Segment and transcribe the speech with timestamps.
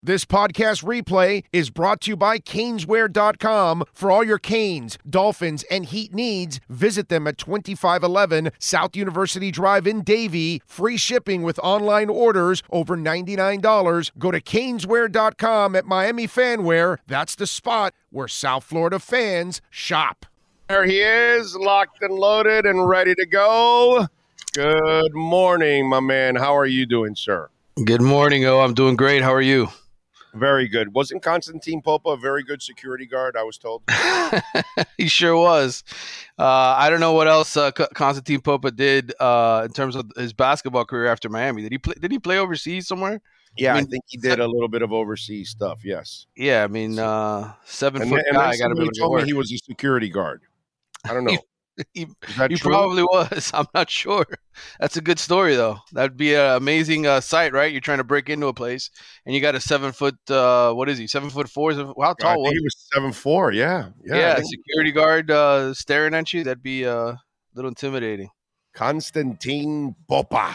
[0.00, 3.82] This podcast replay is brought to you by Caneswear.com.
[3.92, 9.88] For all your Canes, Dolphins, and Heat needs, visit them at 2511 South University Drive
[9.88, 10.62] in Davie.
[10.64, 14.12] Free shipping with online orders over $99.
[14.18, 16.98] Go to Caneswear.com at Miami Fanwear.
[17.08, 20.26] That's the spot where South Florida fans shop.
[20.68, 24.06] There he is, locked and loaded and ready to go.
[24.54, 26.36] Good morning, my man.
[26.36, 27.50] How are you doing, sir?
[27.84, 28.44] Good morning.
[28.44, 29.22] Oh, I'm doing great.
[29.22, 29.66] How are you?
[30.34, 30.94] Very good.
[30.94, 33.36] Wasn't Constantine Popa a very good security guard?
[33.36, 33.82] I was told.
[34.98, 35.84] he sure was.
[36.38, 40.32] Uh, I don't know what else uh, Constantine Popa did uh, in terms of his
[40.32, 41.62] basketball career after Miami.
[41.62, 41.94] Did he play?
[41.98, 43.20] Did he play overseas somewhere?
[43.56, 45.80] Yeah, I, mean, I think he did a little bit of overseas stuff.
[45.84, 46.26] Yes.
[46.36, 48.56] Yeah, I mean, uh, seven and, foot and guy.
[48.56, 50.42] Got to be told me he was a security guard.
[51.04, 51.38] I don't know.
[51.94, 52.06] he,
[52.48, 53.50] he probably was.
[53.54, 54.26] I'm not sure.
[54.80, 55.78] That's a good story, though.
[55.92, 57.70] That'd be an amazing uh, sight, right?
[57.70, 58.90] You're trying to break into a place,
[59.24, 60.16] and you got a seven foot.
[60.28, 61.06] Uh, what is he?
[61.06, 61.70] Seven foot four?
[61.70, 62.42] is How tall?
[62.42, 63.52] was he was seven four.
[63.52, 64.16] Yeah, yeah.
[64.16, 66.44] Yeah, security guard uh, staring at you.
[66.44, 67.18] That'd be uh, a
[67.54, 68.30] little intimidating.
[68.74, 70.54] Constantine Popa.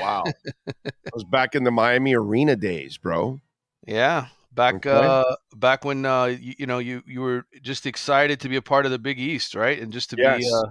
[0.00, 0.24] Wow,
[0.66, 3.40] that was back in the Miami Arena days, bro.
[3.86, 4.90] Yeah, back okay.
[4.90, 8.62] uh back when uh you, you, know you you were just excited to be a
[8.62, 9.78] part of the Big East, right?
[9.80, 10.38] And just to yes.
[10.38, 10.70] be uh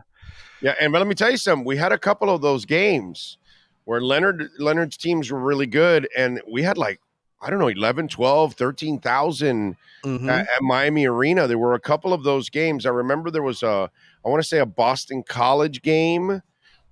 [0.61, 1.65] yeah, and but let me tell you something.
[1.65, 3.37] We had a couple of those games
[3.85, 6.99] where Leonard Leonard's teams were really good and we had like
[7.41, 9.75] I don't know 11, 12, 13,000
[10.05, 10.29] mm-hmm.
[10.29, 11.45] at, at, Miami Arena.
[11.45, 12.85] There were a couple of those games.
[12.85, 13.91] I remember there was a
[14.25, 16.41] I want to say a Boston College game.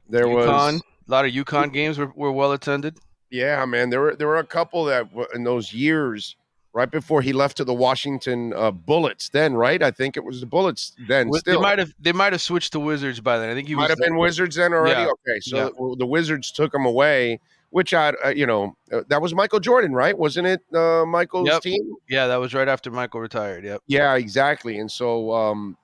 [0.09, 2.97] There UConn, was a lot of UConn games were, were well attended.
[3.29, 3.89] Yeah, man.
[3.89, 6.35] There were there were a couple that in those years
[6.73, 9.29] right before he left to the Washington uh, Bullets.
[9.29, 9.81] Then, right?
[9.81, 10.93] I think it was the Bullets.
[11.07, 13.49] Then, well, still, they might have they might have switched to Wizards by then.
[13.49, 15.01] I think he might have been Wizards then already.
[15.01, 15.07] Yeah.
[15.07, 15.95] Okay, so yeah.
[15.97, 17.39] the Wizards took him away.
[17.73, 20.17] Which I, uh, you know, uh, that was Michael Jordan, right?
[20.17, 21.61] Wasn't it uh, Michael's yep.
[21.61, 21.95] team?
[22.09, 23.63] Yeah, that was right after Michael retired.
[23.63, 23.83] Yep.
[23.87, 24.77] Yeah, exactly.
[24.77, 25.77] And so, um,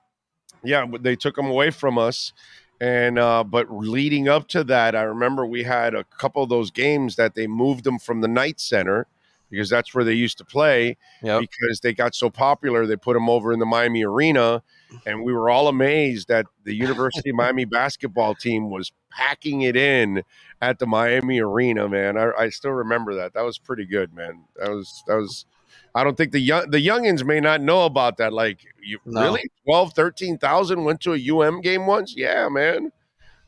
[0.62, 2.34] yeah, they took him away from us.
[2.78, 6.70] And uh, but leading up to that, I remember we had a couple of those
[6.70, 9.06] games that they moved them from the Knight Center
[9.50, 10.96] because that's where they used to play.
[11.22, 11.40] Yep.
[11.40, 14.62] Because they got so popular, they put them over in the Miami Arena,
[15.06, 19.76] and we were all amazed that the University of Miami basketball team was packing it
[19.76, 20.22] in
[20.60, 21.88] at the Miami Arena.
[21.88, 23.34] Man, I, I, still remember that.
[23.34, 24.44] That was pretty good, man.
[24.56, 25.46] That was that was.
[25.94, 28.32] I don't think the young the youngins may not know about that.
[28.32, 29.22] Like, you no.
[29.22, 32.14] really 12, 13,000 went to a UM game once?
[32.16, 32.92] Yeah, man.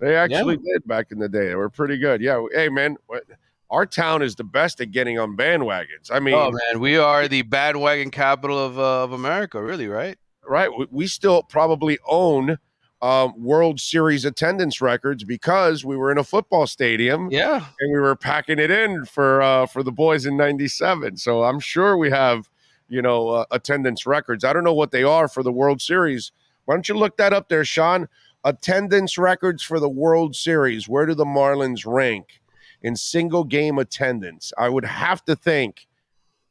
[0.01, 0.75] They actually yeah.
[0.75, 1.49] did back in the day.
[1.49, 2.23] They were pretty good.
[2.23, 2.43] Yeah.
[2.53, 2.97] Hey, man.
[3.07, 3.25] What,
[3.71, 6.11] our town is the best at getting on bandwagons.
[6.11, 10.19] I mean, oh man, we are the bandwagon capital of uh, of America, really, right?
[10.47, 10.71] Right.
[10.77, 12.59] We, we still probably own
[13.03, 17.29] um, World Series attendance records because we were in a football stadium.
[17.31, 21.17] Yeah, and we were packing it in for uh, for the boys in '97.
[21.17, 22.51] So I'm sure we have
[22.89, 24.45] you know uh, attendance records.
[24.45, 26.33] I don't know what they are for the World Series.
[26.65, 28.09] Why don't you look that up there, Sean?
[28.43, 30.89] Attendance records for the World Series.
[30.89, 32.41] Where do the Marlins rank?
[32.83, 34.53] In single game attendance.
[34.59, 35.87] I would have to think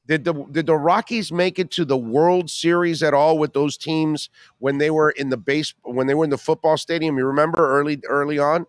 [0.09, 3.77] did the did the Rockies make it to the World Series at all with those
[3.77, 7.15] teams when they were in the base when they were in the football stadium?
[7.19, 8.65] You remember early early on?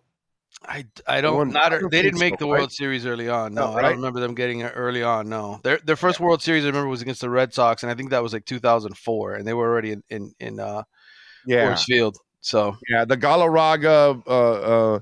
[0.67, 2.71] I, I don't not I don't they didn't make so, the World right?
[2.71, 3.55] Series early on.
[3.55, 3.85] No, no right?
[3.85, 5.29] I don't remember them getting it early on.
[5.29, 6.27] No, their their first yeah.
[6.27, 8.45] World Series I remember was against the Red Sox, and I think that was like
[8.45, 10.83] 2004, and they were already in in, in uh,
[11.47, 11.75] yeah.
[11.75, 12.17] Field.
[12.41, 14.51] So yeah, the Galarraga uh,
[14.95, 14.99] uh,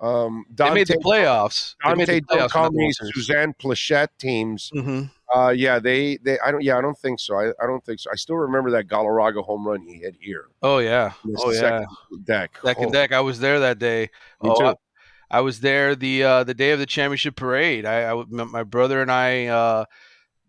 [0.00, 1.74] um, Dante, they made the playoffs.
[1.82, 4.70] Dante they made the playoffs Suzanne Plachette teams.
[4.74, 5.04] Mm-hmm.
[5.34, 7.36] Uh, yeah, they, they, I don't, yeah, I don't think so.
[7.36, 8.10] I, I don't think so.
[8.10, 10.46] I still remember that Galarraga home run he hit here.
[10.62, 11.84] Oh yeah, oh yeah,
[12.24, 12.90] deck, second oh.
[12.90, 13.12] deck.
[13.12, 14.08] I was there that day.
[14.42, 14.66] Me oh, too.
[14.66, 17.84] I, I, was there the uh, the day of the championship parade.
[17.84, 19.84] I, I my brother and I uh,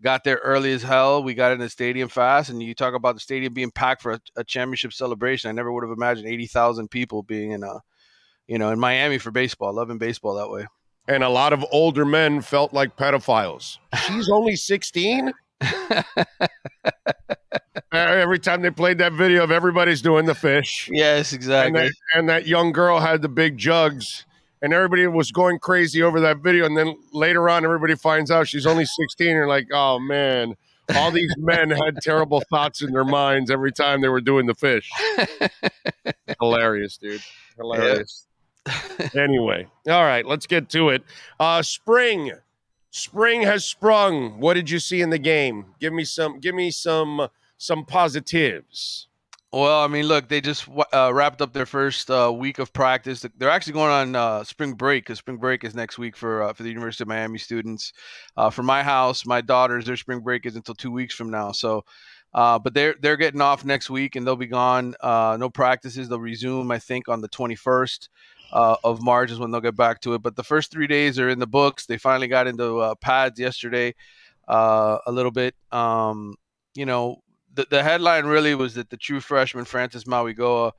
[0.01, 1.23] got there early as hell.
[1.23, 4.13] We got in the stadium fast, and you talk about the stadium being packed for
[4.13, 5.49] a, a championship celebration.
[5.49, 7.81] I never would have imagined eighty thousand people being in a
[8.49, 10.65] you know, in Miami for baseball, loving baseball that way.
[11.07, 13.77] And a lot of older men felt like pedophiles.
[14.07, 15.31] She's only 16.
[17.91, 20.87] Uh, every time they played that video of everybody's doing the fish.
[20.91, 21.67] Yes, exactly.
[21.67, 24.27] And that, and that young girl had the big jugs
[24.61, 26.67] and everybody was going crazy over that video.
[26.67, 29.27] And then later on, everybody finds out she's only 16.
[29.27, 30.53] And you're like, oh man,
[30.95, 34.53] all these men had terrible thoughts in their minds every time they were doing the
[34.53, 34.87] fish.
[36.39, 37.23] Hilarious, dude.
[37.57, 38.27] Hilarious
[39.15, 41.03] anyway, all right, let's get to it.
[41.39, 42.31] Uh, spring,
[42.91, 44.39] spring has sprung.
[44.39, 45.65] What did you see in the game?
[45.79, 46.39] Give me some.
[46.39, 47.27] Give me some.
[47.61, 49.09] Some positives.
[49.51, 53.25] Well, I mean, look, they just uh, wrapped up their first uh, week of practice.
[53.37, 56.53] They're actually going on uh, spring break because spring break is next week for uh,
[56.53, 57.91] for the University of Miami students.
[58.37, 61.51] Uh, for my house, my daughters, their spring break is until two weeks from now.
[61.51, 61.83] So,
[62.35, 64.95] uh, but they're they're getting off next week and they'll be gone.
[65.01, 66.09] no practices.
[66.09, 67.27] They'll resume, I think, on the
[68.53, 70.21] 21st of March is when they'll get back to it.
[70.21, 71.85] But the first three days are in the books.
[71.85, 73.95] They finally got into pads yesterday
[74.47, 75.55] a little bit.
[75.71, 76.35] Um,
[76.75, 77.17] you know,
[77.53, 80.71] the, the headline really was that the true freshman Francis Mauigoa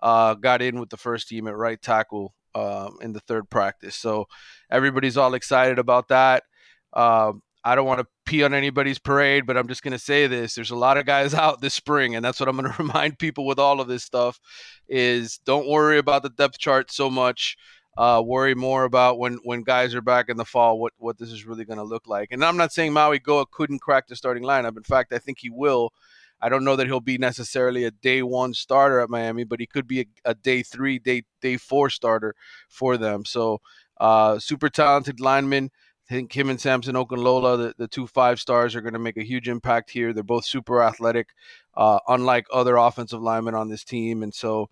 [0.00, 3.96] uh, got in with the first team at right tackle uh, in the third practice.
[3.96, 4.26] So
[4.70, 6.44] everybody's all excited about that.
[6.92, 7.32] Uh,
[7.68, 10.54] I don't want to pee on anybody's parade, but I'm just going to say this:
[10.54, 13.18] there's a lot of guys out this spring, and that's what I'm going to remind
[13.18, 14.40] people with all of this stuff:
[14.88, 17.56] is don't worry about the depth chart so much.
[17.98, 21.30] Uh, worry more about when when guys are back in the fall, what what this
[21.30, 22.28] is really going to look like.
[22.30, 24.78] And I'm not saying Mauigoa couldn't crack the starting lineup.
[24.78, 25.92] In fact, I think he will.
[26.40, 29.66] I don't know that he'll be necessarily a day one starter at Miami, but he
[29.66, 32.34] could be a, a day three, day day four starter
[32.68, 33.26] for them.
[33.26, 33.60] So
[34.00, 35.70] uh, super talented lineman.
[36.08, 39.18] I think him and Samson Okunlola, the, the two five stars, are going to make
[39.18, 40.12] a huge impact here.
[40.12, 41.34] They're both super athletic,
[41.76, 44.22] uh, unlike other offensive linemen on this team.
[44.22, 44.70] And so,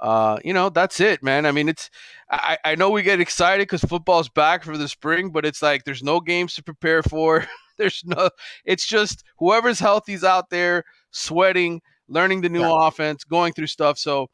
[0.00, 1.44] uh, you know, that's it, man.
[1.44, 1.90] I mean, it's
[2.30, 5.84] I, I know we get excited because football's back for the spring, but it's like
[5.84, 7.46] there's no games to prepare for.
[7.76, 8.30] there's no.
[8.64, 12.88] It's just whoever's healthy's out there sweating, learning the new yeah.
[12.88, 13.98] offense, going through stuff.
[13.98, 14.30] So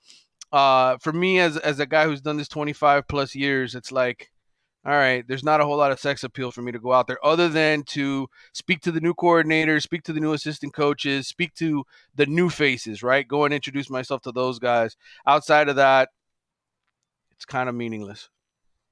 [0.53, 4.31] uh, for me, as as a guy who's done this 25 plus years, it's like,
[4.87, 7.09] all right, there's not a whole lot of sex appeal for me to go out
[7.09, 11.27] there, other than to speak to the new coordinators, speak to the new assistant coaches,
[11.27, 11.85] speak to
[12.15, 13.27] the new faces, right?
[13.27, 14.97] Go and introduce myself to those guys.
[15.27, 16.11] Outside of that,
[17.33, 18.29] it's kind of meaningless.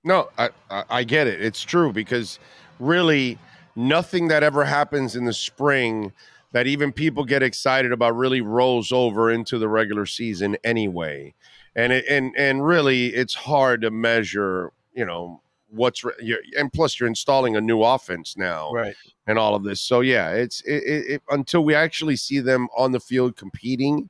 [0.02, 1.40] No, I, I get it.
[1.40, 2.40] It's true because
[2.80, 3.38] really
[3.76, 6.12] nothing that ever happens in the spring
[6.50, 11.34] that even people get excited about really rolls over into the regular season anyway.
[11.76, 14.72] And it, and and really, it's hard to measure.
[14.92, 15.40] You know
[15.74, 18.94] what's re- and plus you're installing a new offense now, right?
[19.26, 19.80] And all of this.
[19.80, 24.08] So yeah, it's it, it, until we actually see them on the field competing,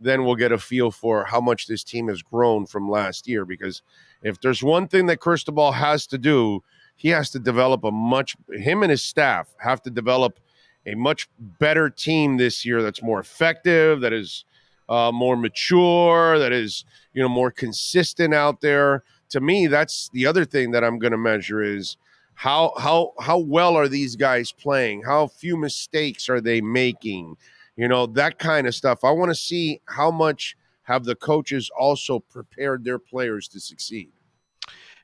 [0.00, 3.44] then we'll get a feel for how much this team has grown from last year.
[3.44, 3.82] Because
[4.22, 6.62] if there's one thing that Cristobal has to do,
[6.96, 8.36] he has to develop a much.
[8.52, 10.38] Him and his staff have to develop
[10.86, 14.44] a much better team this year that's more effective, that is
[14.88, 19.02] uh, more mature, that is you know more consistent out there.
[19.30, 21.96] To me, that's the other thing that I'm going to measure is
[22.34, 25.02] how how how well are these guys playing?
[25.02, 27.36] How few mistakes are they making?
[27.76, 29.04] You know that kind of stuff.
[29.04, 34.12] I want to see how much have the coaches also prepared their players to succeed.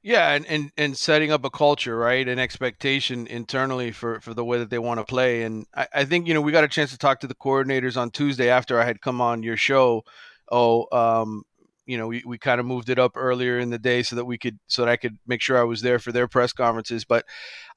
[0.02, 4.44] Yeah, and, and and setting up a culture, right, and expectation internally for for the
[4.44, 5.42] way that they want to play.
[5.42, 7.96] And I, I think you know we got a chance to talk to the coordinators
[7.96, 10.04] on Tuesday after I had come on your show.
[10.50, 11.44] Oh, um,
[11.86, 14.24] you know, we, we kind of moved it up earlier in the day so that
[14.24, 17.04] we could so that I could make sure I was there for their press conferences.
[17.04, 17.24] But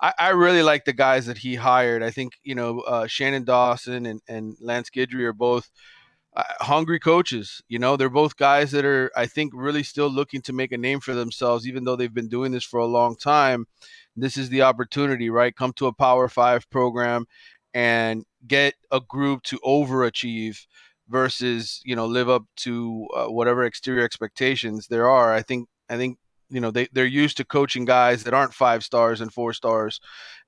[0.01, 2.03] I, I really like the guys that he hired.
[2.03, 5.69] I think you know uh, Shannon Dawson and and Lance Guidry are both
[6.35, 7.61] uh, hungry coaches.
[7.69, 10.77] You know, they're both guys that are, I think, really still looking to make a
[10.77, 13.65] name for themselves, even though they've been doing this for a long time.
[14.15, 15.55] This is the opportunity, right?
[15.55, 17.25] Come to a Power Five program
[17.73, 20.65] and get a group to overachieve
[21.09, 25.33] versus, you know, live up to uh, whatever exterior expectations there are.
[25.33, 26.17] I think, I think
[26.49, 29.99] you know they, they're used to coaching guys that aren't five stars and four stars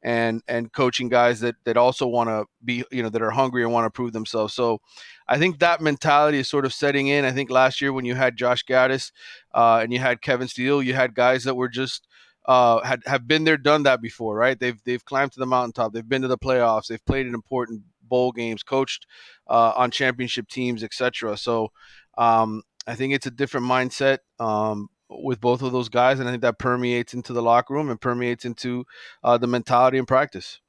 [0.04, 3.64] and and coaching guys that that also want to be you know that are hungry
[3.64, 4.80] and want to prove themselves so
[5.28, 8.14] i think that mentality is sort of setting in i think last year when you
[8.14, 9.12] had josh gattis
[9.56, 12.08] uh, and you had kevin steele you had guys that were just
[12.48, 14.58] uh, had have been there, done that before, right?
[14.58, 15.92] They've they've climbed to the mountaintop.
[15.92, 16.88] They've been to the playoffs.
[16.88, 19.06] They've played in important bowl games, coached
[19.48, 21.38] uh, on championship teams, etc.
[21.38, 21.72] So
[22.18, 24.20] um, I think it's a different mindset.
[24.40, 27.90] Um, with both of those guys, and I think that permeates into the locker room
[27.90, 28.86] and permeates into
[29.24, 30.60] uh, the mentality and practice.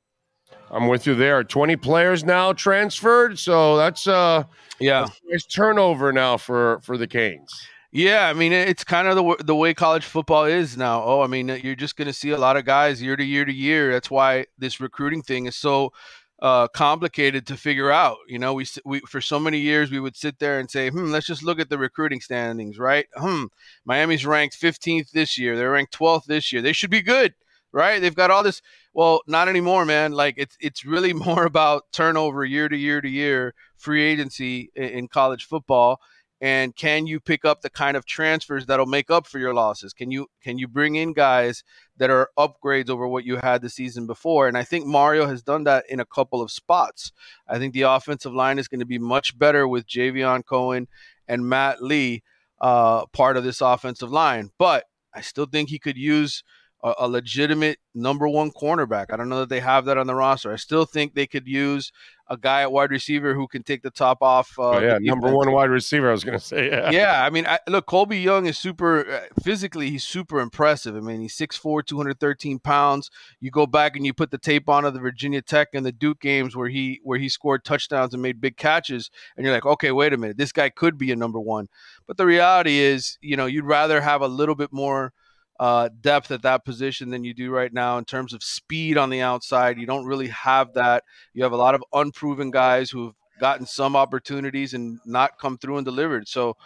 [0.71, 1.43] I'm with you there.
[1.45, 4.45] 20 players now transferred, so that's uh
[4.81, 7.67] yeah, that's nice turnover now for for the Canes.
[7.91, 11.03] Yeah, I mean it's kind of the the way college football is now.
[11.03, 13.45] Oh, I mean you're just going to see a lot of guys year to year
[13.45, 13.93] to year.
[13.93, 15.93] That's why this recruiting thing is so
[16.41, 18.19] uh, complicated to figure out.
[18.29, 21.11] You know, we, we for so many years we would sit there and say, "Hmm,
[21.11, 23.07] let's just look at the recruiting standings, right?
[23.15, 23.47] Hmm,
[23.85, 25.57] Miami's ranked 15th this year.
[25.57, 26.63] They're ranked 12th this year.
[26.63, 27.35] They should be good,
[27.73, 28.01] right?
[28.01, 28.63] They've got all this.
[28.95, 30.13] Well, not anymore, man.
[30.13, 34.85] Like it's it's really more about turnover year to year to year, free agency in,
[34.85, 36.01] in college football,
[36.41, 39.93] and can you pick up the kind of transfers that'll make up for your losses
[39.93, 41.65] can you can you bring in guys
[41.97, 45.43] that are upgrades over what you had the season before and i think mario has
[45.43, 47.13] done that in a couple of spots
[47.49, 50.87] i think the offensive line is going to be much better with javion cohen
[51.27, 52.23] and matt lee
[52.61, 56.43] uh, part of this offensive line but i still think he could use
[56.83, 59.07] a, a, legitimate number one cornerback.
[59.11, 60.53] I don't know that they have that on the roster.
[60.53, 61.93] I still think they could use
[62.31, 64.59] a guy at wide receiver who can take the top off.
[64.59, 66.09] Uh, oh, yeah, number one wide receiver.
[66.09, 67.25] I was going to say, yeah, yeah.
[67.25, 69.91] I mean, I, look, Colby Young is super uh, physically.
[69.91, 70.95] He's super impressive.
[70.95, 73.11] I mean, he's 6'4", 213 pounds.
[73.41, 75.93] You go back and you put the tape on of the Virginia Tech and the
[75.93, 79.67] Duke games where he where he scored touchdowns and made big catches, and you're like,
[79.67, 81.69] okay, wait a minute, this guy could be a number one.
[82.07, 85.13] But the reality is, you know, you'd rather have a little bit more
[85.59, 89.11] uh, depth at that position than you do right now in terms of speed on
[89.11, 89.79] the outside.
[89.79, 91.05] You don't really have that.
[91.35, 95.77] You have a lot of unproven guys who've gotten some opportunities and not come through
[95.77, 96.29] and delivered.
[96.29, 96.57] So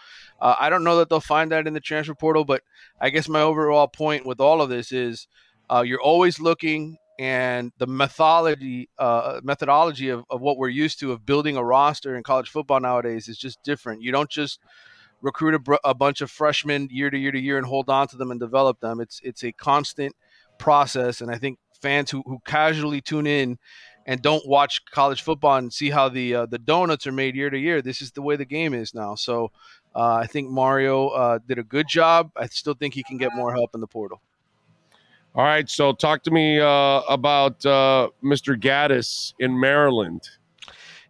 [0.41, 2.63] uh, I don't know that they'll find that in the transfer portal, but
[3.01, 5.27] I guess my overall point with all of this is
[5.71, 11.13] uh, you're always looking and the methodology uh, methodology of, of what we're used to
[11.13, 14.03] of building a roster in college football nowadays is just different.
[14.03, 14.59] You don't just
[15.23, 18.09] recruit a, br- a bunch of freshmen year to year to year and hold on
[18.09, 19.01] to them and develop them.
[19.01, 20.15] It's it's a constant
[20.59, 23.59] process, and I think fans who, who casually tune in
[24.07, 27.51] and don't watch college football and see how the uh, the donuts are made year
[27.51, 27.83] to year.
[27.83, 29.15] This is the way the game is now.
[29.15, 29.51] So
[29.95, 32.31] uh, I think Mario uh, did a good job.
[32.37, 34.21] I still think he can get more help in the portal.
[35.35, 38.55] All right, so talk to me uh, about uh, Mr.
[38.55, 40.29] Gattis in Maryland.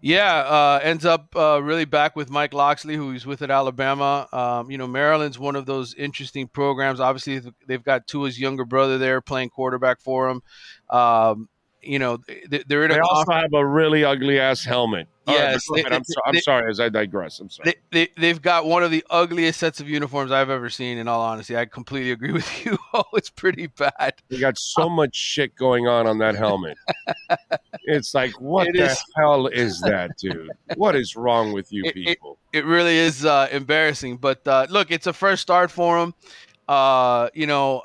[0.04, 4.26] Yeah, uh, ends up uh, really back with Mike Locksley, who he's with at Alabama.
[4.32, 6.98] Um, you know, Maryland's one of those interesting programs.
[6.98, 10.42] Obviously, they've got Tua's younger brother there playing quarterback for him.
[10.90, 11.48] Um,
[11.82, 15.08] you know, they're in they also have a really ugly ass helmet.
[15.26, 17.38] Yes, right, they, I'm, so, I'm they, sorry as I digress.
[17.38, 17.74] I'm sorry.
[17.92, 20.98] They, they, have got one of the ugliest sets of uniforms I've ever seen.
[20.98, 22.76] In all honesty, I completely agree with you.
[22.92, 24.14] oh, it's pretty bad.
[24.28, 26.76] They got so much shit going on on that helmet.
[27.84, 30.50] it's like, what it the is, hell is that, dude?
[30.74, 32.38] What is wrong with you it, people?
[32.52, 34.16] It, it really is uh, embarrassing.
[34.16, 36.14] But uh, look, it's a first start for him.
[36.66, 37.82] Uh, you know,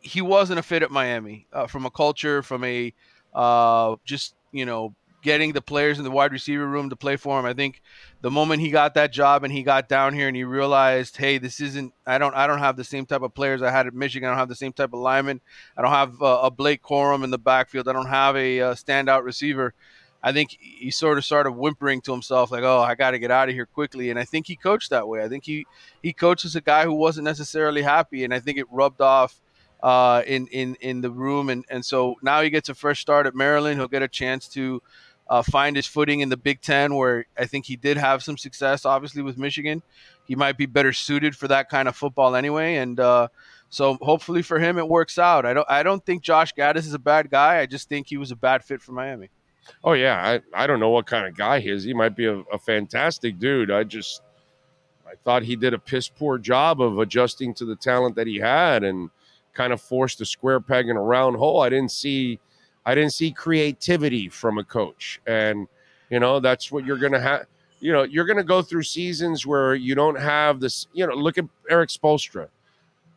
[0.00, 2.92] he wasn't a fit at Miami uh, from a culture, from a
[3.36, 4.94] uh, just you know
[5.26, 7.44] getting the players in the wide receiver room to play for him.
[7.44, 7.82] I think
[8.22, 11.38] the moment he got that job and he got down here and he realized, hey,
[11.38, 11.92] this isn't.
[12.06, 12.34] I don't.
[12.34, 14.28] I don't have the same type of players I had at Michigan.
[14.28, 15.40] I don't have the same type of lineman.
[15.76, 17.88] I don't have uh, a Blake Corum in the backfield.
[17.88, 19.74] I don't have a, uh, standout receiver.
[20.22, 23.30] I think he sort of started whimpering to himself, like, "Oh, I got to get
[23.30, 25.22] out of here quickly." And I think he coached that way.
[25.22, 25.66] I think he
[26.02, 29.40] he coaches a guy who wasn't necessarily happy, and I think it rubbed off
[29.82, 33.26] uh, in in in the room, and and so now he gets a fresh start
[33.26, 33.78] at Maryland.
[33.78, 34.82] He'll get a chance to
[35.28, 38.36] uh, find his footing in the Big Ten, where I think he did have some
[38.36, 39.82] success, obviously with Michigan.
[40.26, 43.28] He might be better suited for that kind of football anyway, and uh,
[43.68, 45.44] so hopefully for him it works out.
[45.44, 47.58] I don't I don't think Josh Gattis is a bad guy.
[47.58, 49.30] I just think he was a bad fit for Miami.
[49.82, 51.82] Oh yeah, I, I don't know what kind of guy he is.
[51.82, 53.70] He might be a, a fantastic dude.
[53.70, 54.22] I just
[55.06, 58.36] I thought he did a piss poor job of adjusting to the talent that he
[58.36, 59.10] had and
[59.56, 61.62] kind of forced a square peg in a round hole.
[61.62, 62.38] I didn't see
[62.84, 65.20] I didn't see creativity from a coach.
[65.26, 65.66] And
[66.10, 67.46] you know, that's what you're going to have
[67.80, 71.14] you know, you're going to go through seasons where you don't have this, you know,
[71.14, 72.48] look at Erik Spoelstra.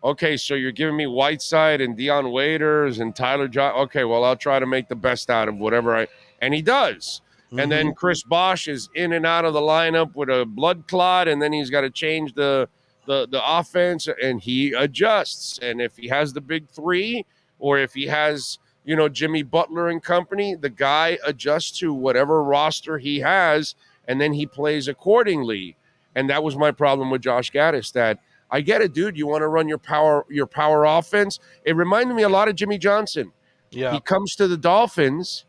[0.03, 3.73] Okay, so you're giving me Whiteside and Dion Waiters and Tyler John.
[3.75, 6.07] Okay, well, I'll try to make the best out of whatever I
[6.41, 7.21] and he does.
[7.47, 7.59] Mm-hmm.
[7.59, 7.95] And then mm-hmm.
[7.95, 11.51] Chris Bosh is in and out of the lineup with a blood clot, and then
[11.51, 12.69] he's got to change the
[13.09, 15.57] the the offense and he adjusts.
[15.63, 17.25] And if he has the big three,
[17.57, 22.43] or if he has you know Jimmy Butler and company, the guy adjusts to whatever
[22.43, 23.73] roster he has,
[24.07, 25.75] and then he plays accordingly.
[26.15, 27.91] And that was my problem with Josh Gattis.
[27.93, 28.19] That
[28.51, 29.17] I get it, dude.
[29.17, 31.39] You want to run your power your power offense.
[31.65, 33.31] It reminded me a lot of Jimmy Johnson.
[33.71, 35.45] Yeah, he comes to the Dolphins.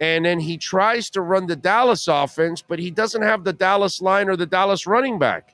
[0.00, 4.02] And then he tries to run the Dallas offense, but he doesn't have the Dallas
[4.02, 5.53] line or the Dallas running back.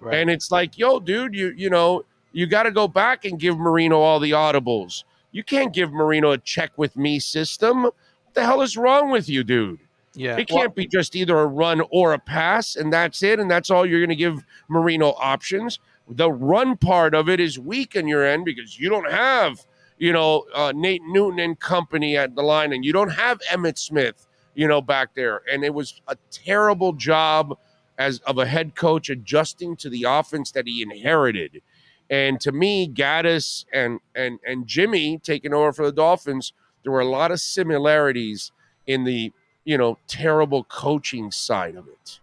[0.00, 0.16] Right.
[0.16, 3.58] And it's like, yo, dude, you you know, you got to go back and give
[3.58, 5.04] Marino all the audibles.
[5.32, 7.84] You can't give Marino a check with me system.
[7.84, 7.94] What
[8.34, 9.80] the hell is wrong with you, dude?
[10.14, 10.36] Yeah.
[10.36, 13.38] It can't well, be just either a run or a pass, and that's it.
[13.38, 15.78] And that's all you're going to give Marino options.
[16.08, 19.60] The run part of it is weak in your end because you don't have,
[19.98, 23.78] you know, uh, Nate Newton and company at the line, and you don't have Emmitt
[23.78, 25.42] Smith, you know, back there.
[25.52, 27.58] And it was a terrible job
[27.98, 31.62] as of a head coach adjusting to the offense that he inherited.
[32.08, 37.00] And to me, Gattis and and and Jimmy taking over for the Dolphins, there were
[37.00, 38.52] a lot of similarities
[38.86, 39.32] in the
[39.64, 42.20] you know terrible coaching side of it.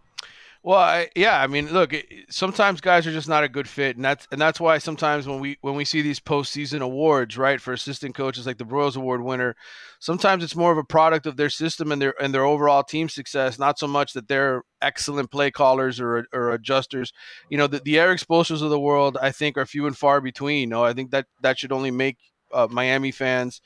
[0.66, 1.94] Well, I, yeah, I mean, look,
[2.30, 5.42] sometimes guys are just not a good fit, and that's and that's why sometimes when
[5.42, 9.22] we when we see these postseason awards, right, for assistant coaches like the Broyles Award
[9.22, 9.58] winner,
[10.00, 13.10] sometimes it's more of a product of their system and their and their overall team
[13.10, 17.12] success, not so much that they're excellent play callers or or adjusters.
[17.50, 20.22] You know, the, the Erik Spoelstras of the world, I think, are few and far
[20.22, 20.70] between.
[20.70, 22.20] Know, I think that that should only make
[22.54, 23.60] uh, Miami fans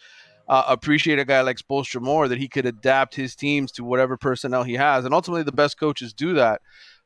[0.47, 4.17] uh, appreciate a guy like Spoelstra more that he could adapt his teams to whatever
[4.17, 6.61] personnel he has, and ultimately the best coaches do that.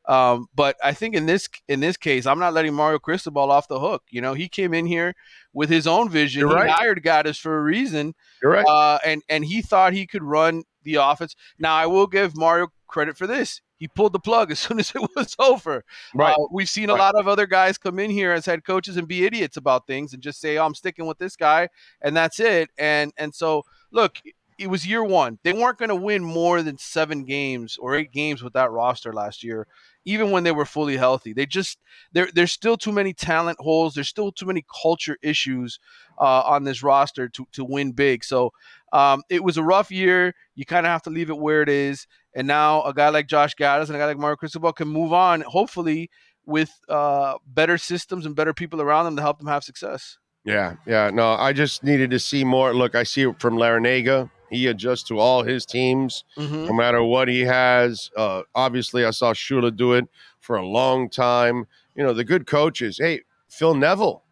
[0.08, 3.68] Um, but I think in this in this case, I'm not letting Mario Cristobal off
[3.68, 4.02] the hook.
[4.10, 5.14] You know, he came in here
[5.52, 6.40] with his own vision.
[6.40, 6.70] You're he right.
[6.70, 8.14] hired Gattis for a reason.
[8.42, 8.66] You're right.
[8.66, 11.36] Uh, and and he thought he could run the offense.
[11.58, 13.60] Now I will give Mario credit for this.
[13.78, 15.84] He pulled the plug as soon as it was over.
[16.14, 16.34] right.
[16.36, 16.98] Uh, we've seen a Right.
[17.00, 20.12] lot of other guys come in here as head coaches and be idiots about things
[20.12, 21.68] and just say, "Oh, I'm sticking with this guy,"
[22.00, 22.70] and that's it.
[22.76, 24.18] And and so look,
[24.58, 25.38] it was year one.
[25.42, 29.12] They weren't going to win more than seven games or eight games with that roster
[29.12, 29.66] last year,
[30.04, 31.32] even when they were fully healthy.
[31.32, 31.78] They just
[32.12, 33.94] there there's still too many talent holes.
[33.94, 35.78] There's still too many culture issues
[36.18, 38.24] uh, on this roster to to win big.
[38.24, 38.52] So
[38.92, 40.34] um, it was a rough year.
[40.54, 42.06] You kind of have to leave it where it is.
[42.34, 45.12] And now a guy like Josh Gattis and a guy like Mario Cristobal can move
[45.12, 46.10] on, hopefully,
[46.46, 50.18] with uh, better systems and better people around them to help them have success.
[50.44, 51.10] Yeah, yeah.
[51.10, 52.74] No, I just needed to see more.
[52.74, 54.30] Look, I see it from Larrañaga.
[54.52, 56.66] He adjusts to all his teams, Mm-hmm.
[56.66, 58.10] no matter what he has.
[58.16, 60.06] Uh, obviously, I saw Shula do it
[60.40, 61.66] for a long time.
[61.96, 62.98] You know, the good coaches.
[62.98, 64.22] Hey, Phil Neville.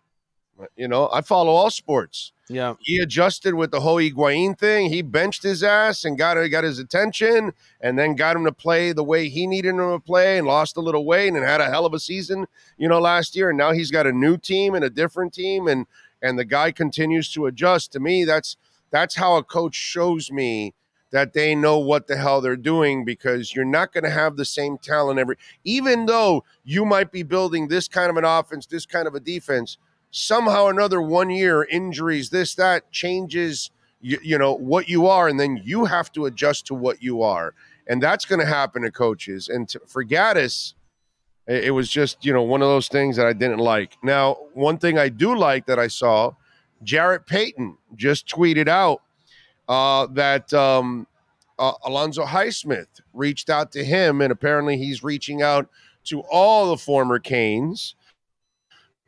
[0.76, 2.32] You know, I follow all sports.
[2.50, 2.74] Yeah.
[2.80, 4.90] He adjusted with the whole Higuain thing.
[4.90, 8.92] He benched his ass and got got his attention, and then got him to play
[8.92, 11.70] the way he needed him to play, and lost a little weight, and had a
[11.70, 12.46] hell of a season,
[12.76, 13.48] you know, last year.
[13.50, 15.86] And now he's got a new team and a different team, and
[16.20, 17.92] and the guy continues to adjust.
[17.92, 18.56] To me, that's
[18.90, 20.74] that's how a coach shows me
[21.12, 24.44] that they know what the hell they're doing because you're not going to have the
[24.44, 28.86] same talent every even though you might be building this kind of an offense, this
[28.86, 29.76] kind of a defense,
[30.10, 33.70] somehow another one year injuries, this that changes
[34.00, 37.22] you, you know what you are and then you have to adjust to what you
[37.22, 37.54] are.
[37.86, 40.74] And that's going to happen to coaches and to, for Gattis
[41.50, 43.96] it it was just, you know, one of those things that I didn't like.
[44.02, 46.32] Now, one thing I do like that I saw,
[46.82, 49.02] Jarrett Payton just tweeted out
[49.68, 51.06] uh, that um,
[51.58, 55.68] uh, Alonzo Highsmith reached out to him, and apparently he's reaching out
[56.04, 57.94] to all the former Canes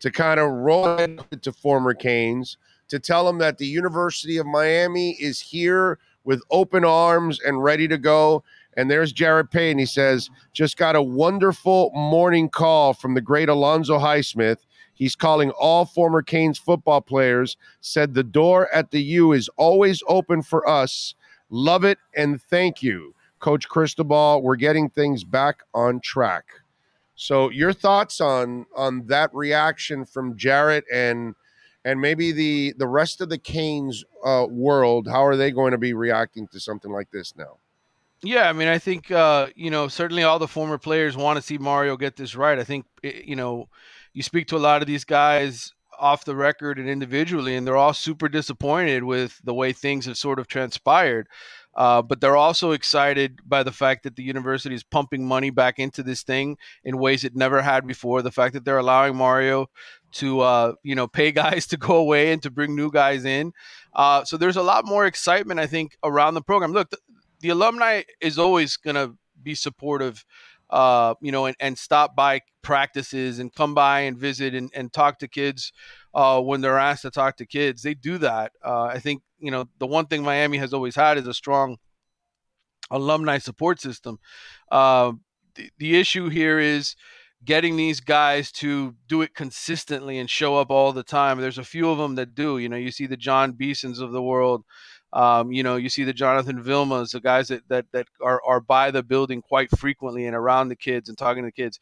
[0.00, 2.58] to kind of roll it to former Canes
[2.88, 7.88] to tell them that the University of Miami is here with open arms and ready
[7.88, 8.44] to go.
[8.76, 9.78] And there's Jarrett Payton.
[9.78, 14.58] He says, just got a wonderful morning call from the great Alonzo Highsmith.
[14.94, 20.02] He's calling all former Canes football players, said the door at the U is always
[20.06, 21.14] open for us.
[21.50, 23.14] Love it and thank you.
[23.38, 26.44] Coach Cristobal, we're getting things back on track.
[27.14, 31.34] So your thoughts on on that reaction from Jarrett and
[31.84, 35.78] and maybe the the rest of the Canes uh, world, how are they going to
[35.78, 37.58] be reacting to something like this now?
[38.22, 41.42] Yeah, I mean, I think uh, you know certainly all the former players want to
[41.42, 42.58] see Mario get this right.
[42.58, 43.68] I think eh, you know
[44.12, 47.76] you speak to a lot of these guys off the record and individually, and they're
[47.76, 51.28] all super disappointed with the way things have sort of transpired.
[51.74, 55.78] Uh, but they're also excited by the fact that the university is pumping money back
[55.78, 58.20] into this thing in ways it never had before.
[58.20, 59.70] The fact that they're allowing Mario
[60.12, 63.52] to, uh, you know, pay guys to go away and to bring new guys in.
[63.94, 66.72] Uh, so there's a lot more excitement, I think, around the program.
[66.72, 66.98] Look, the,
[67.40, 70.24] the alumni is always going to be supportive,
[70.72, 74.92] uh, you know, and, and stop by practices and come by and visit and, and
[74.92, 75.72] talk to kids
[76.14, 77.82] uh, when they're asked to talk to kids.
[77.82, 78.52] They do that.
[78.64, 81.76] Uh, I think, you know, the one thing Miami has always had is a strong
[82.90, 84.18] alumni support system.
[84.70, 85.12] Uh,
[85.54, 86.96] the, the issue here is
[87.44, 91.38] getting these guys to do it consistently and show up all the time.
[91.38, 92.56] There's a few of them that do.
[92.58, 94.64] You know, you see the Jon Beasons of the world.
[95.12, 98.60] Um, you know, you see the Jonathan Vilmas, the guys that that that are are
[98.60, 101.78] by the building quite frequently and around the kids and talking to the kids.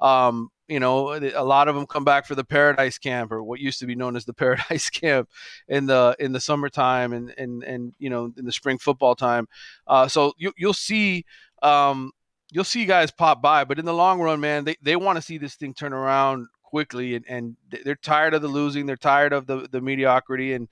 [0.00, 3.60] Um, you know, a lot of them come back for the Paradise Camp or what
[3.60, 5.28] used to be known as the Paradise Camp
[5.68, 9.46] in the in the summertime and and and you know in the spring football time.
[9.86, 11.24] Uh, so you you'll see.
[11.62, 12.12] Um,
[12.52, 15.22] You'll see guys pop by, but in the long run, man, they, they want to
[15.22, 18.86] see this thing turn around quickly, and, and they're tired of the losing.
[18.86, 20.68] They're tired of the, the mediocrity, and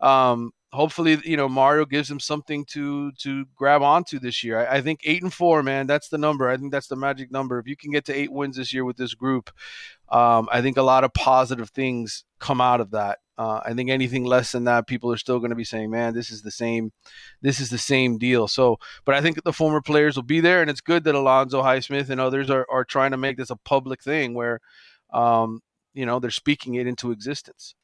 [0.00, 4.58] um, hopefully, you know, Mario gives them something to to grab onto this year.
[4.58, 6.48] I, I, think eight and four, man, that's the number.
[6.48, 7.58] I think that's the magic number.
[7.58, 9.50] If you can get to eight wins this year with this group,
[10.10, 13.18] um, I think a lot of positive things come out of that.
[13.36, 16.14] Uh, I think anything less than that, people are still going to be saying, "Man,
[16.14, 16.92] this is the same,
[17.40, 20.60] this is the same deal." So, but I think the former players will be there,
[20.60, 23.56] and it's good that Alonzo Highsmith and others are are trying to make this a
[23.56, 24.60] public thing where,
[25.12, 25.60] um,
[25.94, 27.74] you know, they're speaking it into existence.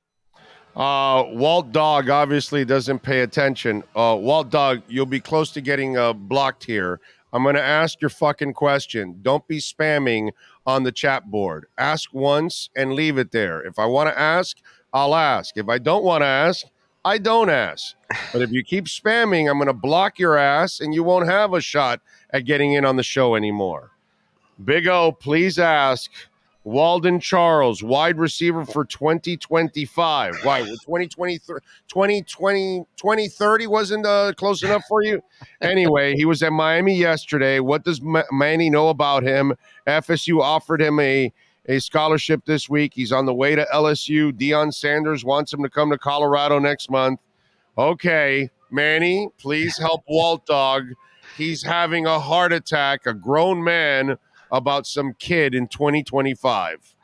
[0.76, 3.82] Uh, Walt Dog obviously doesn't pay attention.
[3.94, 7.00] Uh, Walt Dog, you'll be close to getting uh, blocked here.
[7.32, 9.18] I'm going to ask your fucking question.
[9.22, 10.30] Don't be spamming
[10.66, 11.66] on the chat board.
[11.78, 13.60] Ask once and leave it there.
[13.62, 14.58] If I want to ask,
[14.92, 15.56] I'll ask.
[15.56, 16.66] If I don't want to ask,
[17.04, 17.94] I don't ask.
[18.32, 21.54] But if you keep spamming, I'm going to block your ass and you won't have
[21.54, 23.92] a shot at getting in on the show anymore.
[24.64, 26.10] Big O, please ask
[26.70, 30.44] Walden Charles, wide receiver for 2025.
[30.44, 30.60] Why?
[30.60, 35.20] 2023, 2020, 2030 wasn't uh, close enough for you?
[35.60, 37.58] Anyway, he was at Miami yesterday.
[37.58, 39.52] What does Manny know about him?
[39.88, 41.32] FSU offered him a,
[41.66, 42.92] a scholarship this week.
[42.94, 44.30] He's on the way to LSU.
[44.30, 47.18] Deion Sanders wants him to come to Colorado next month.
[47.76, 50.84] Okay, Manny, please help Walt Dog.
[51.36, 54.18] He's having a heart attack, a grown man
[54.52, 56.96] about some kid in 2025.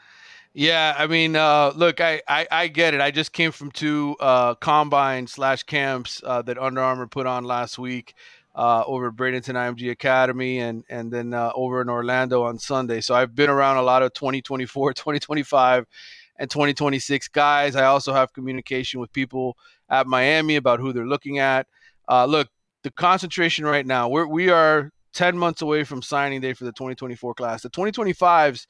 [0.58, 3.00] Yeah, I mean, uh, look, I, I, I get it.
[3.02, 7.44] I just came from two uh, combine slash camps uh, that Under Armour put on
[7.44, 8.14] last week
[8.54, 13.02] uh, over at Bradenton IMG Academy and and then uh, over in Orlando on Sunday.
[13.02, 15.86] So I've been around a lot of 2024, 2025,
[16.38, 17.76] and 2026 guys.
[17.76, 19.58] I also have communication with people
[19.90, 21.66] at Miami about who they're looking at.
[22.08, 22.48] Uh, look,
[22.82, 26.72] the concentration right now, we're we are 10 months away from signing day for the
[26.72, 27.62] 2024 class.
[27.62, 28.66] The 2025s,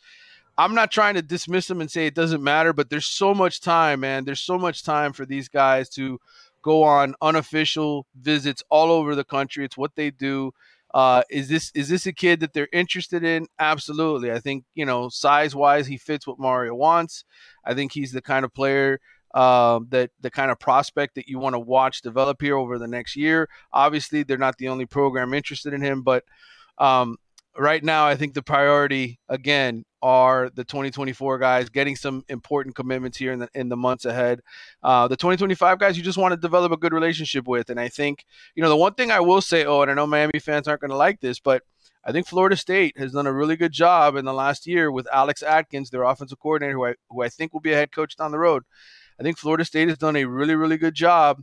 [0.56, 3.60] I'm not trying to dismiss them and say it doesn't matter, but there's so much
[3.60, 4.24] time, man.
[4.24, 6.20] There's so much time for these guys to
[6.62, 9.64] go on unofficial visits all over the country.
[9.64, 10.52] It's what they do.
[10.94, 13.48] Uh, is this is this a kid that they're interested in?
[13.58, 14.30] Absolutely.
[14.32, 17.24] I think you know size wise, he fits what Mario wants.
[17.64, 19.00] I think he's the kind of player
[19.34, 22.88] uh, that the kind of prospect that you want to watch develop here over the
[22.88, 23.48] next year.
[23.72, 26.24] Obviously, they're not the only program interested in him, but
[26.78, 27.16] um,
[27.58, 33.18] right now, I think the priority again are the 2024 guys getting some important commitments
[33.18, 34.40] here in the in the months ahead.
[34.82, 37.88] Uh, the 2025 guys, you just want to develop a good relationship with, and I
[37.88, 39.64] think you know the one thing I will say.
[39.64, 41.62] Oh, and I know Miami fans aren't going to like this, but
[42.04, 45.08] I think Florida State has done a really good job in the last year with
[45.12, 48.16] Alex Atkins, their offensive coordinator, who I who I think will be a head coach
[48.16, 48.64] down the road.
[49.18, 51.42] I think Florida State has done a really, really good job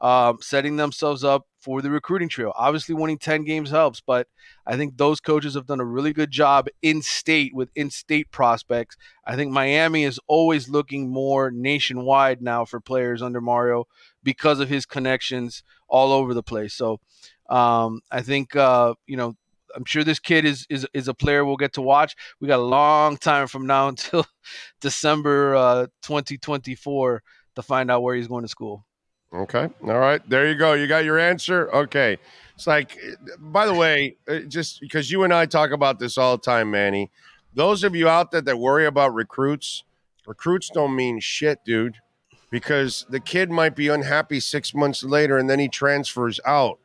[0.00, 2.52] um, setting themselves up for the recruiting trail.
[2.56, 4.26] Obviously, winning 10 games helps, but
[4.66, 8.30] I think those coaches have done a really good job in state with in state
[8.30, 8.96] prospects.
[9.26, 13.84] I think Miami is always looking more nationwide now for players under Mario
[14.22, 16.72] because of his connections all over the place.
[16.74, 17.00] So
[17.50, 19.34] um, I think, uh, you know,
[19.74, 22.14] I'm sure this kid is is is a player we'll get to watch.
[22.40, 24.26] We got a long time from now until
[24.80, 27.22] December uh, 2024
[27.56, 28.84] to find out where he's going to school.
[29.32, 29.68] Okay.
[29.84, 30.20] All right.
[30.28, 30.72] There you go.
[30.72, 31.72] You got your answer.
[31.72, 32.18] Okay.
[32.56, 32.98] It's like,
[33.38, 36.70] by the way, uh, just because you and I talk about this all the time,
[36.70, 37.10] Manny.
[37.54, 39.84] Those of you out there that worry about recruits,
[40.26, 41.96] recruits don't mean shit, dude.
[42.50, 46.80] Because the kid might be unhappy six months later and then he transfers out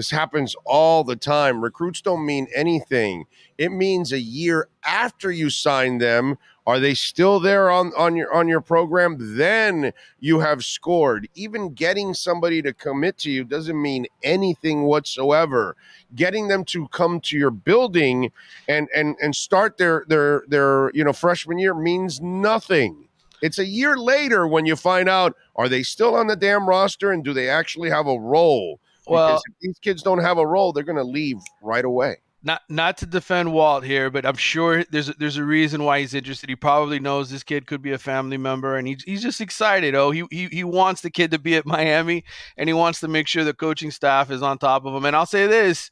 [0.00, 1.62] this happens all the time.
[1.62, 3.26] Recruits don't mean anything.
[3.58, 8.32] It means a year after you sign them, are they still there on, on your
[8.32, 9.36] on your program?
[9.36, 11.28] Then you have scored.
[11.34, 15.76] Even getting somebody to commit to you doesn't mean anything whatsoever.
[16.14, 18.32] Getting them to come to your building
[18.68, 23.06] and and and start their their their you know freshman year means nothing.
[23.42, 27.12] It's a year later when you find out are they still on the damn roster
[27.12, 28.80] and do they actually have a role?
[29.06, 32.18] Well, if these kids don't have a role, they're going to leave right away.
[32.42, 36.00] Not not to defend Walt here, but I'm sure there's a, there's a reason why
[36.00, 36.48] he's interested.
[36.48, 39.94] He probably knows this kid could be a family member, and he's he's just excited.
[39.94, 42.24] Oh, he he he wants the kid to be at Miami,
[42.56, 45.04] and he wants to make sure the coaching staff is on top of him.
[45.04, 45.90] And I'll say this,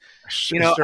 [0.51, 0.75] you know,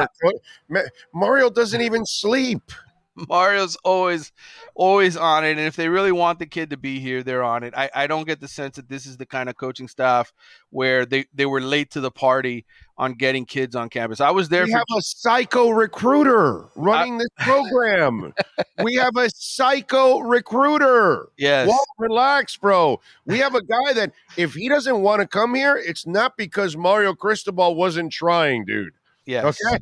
[1.11, 2.71] Mario doesn't even sleep.
[3.29, 4.31] Mario's always,
[4.73, 5.51] always on it.
[5.51, 7.73] And if they really want the kid to be here, they're on it.
[7.75, 10.33] I, I don't get the sense that this is the kind of coaching staff
[10.69, 12.65] where they, they were late to the party
[12.97, 14.19] on getting kids on campus.
[14.19, 14.65] I was there.
[14.65, 18.33] We for- have a psycho recruiter running I- this program.
[18.83, 21.29] we have a psycho recruiter.
[21.37, 21.69] Yes.
[21.69, 22.99] Walt, relax, bro.
[23.25, 26.75] We have a guy that if he doesn't want to come here, it's not because
[26.75, 28.93] Mario Cristobal wasn't trying, dude.
[29.25, 29.57] Yes.
[29.63, 29.79] Okay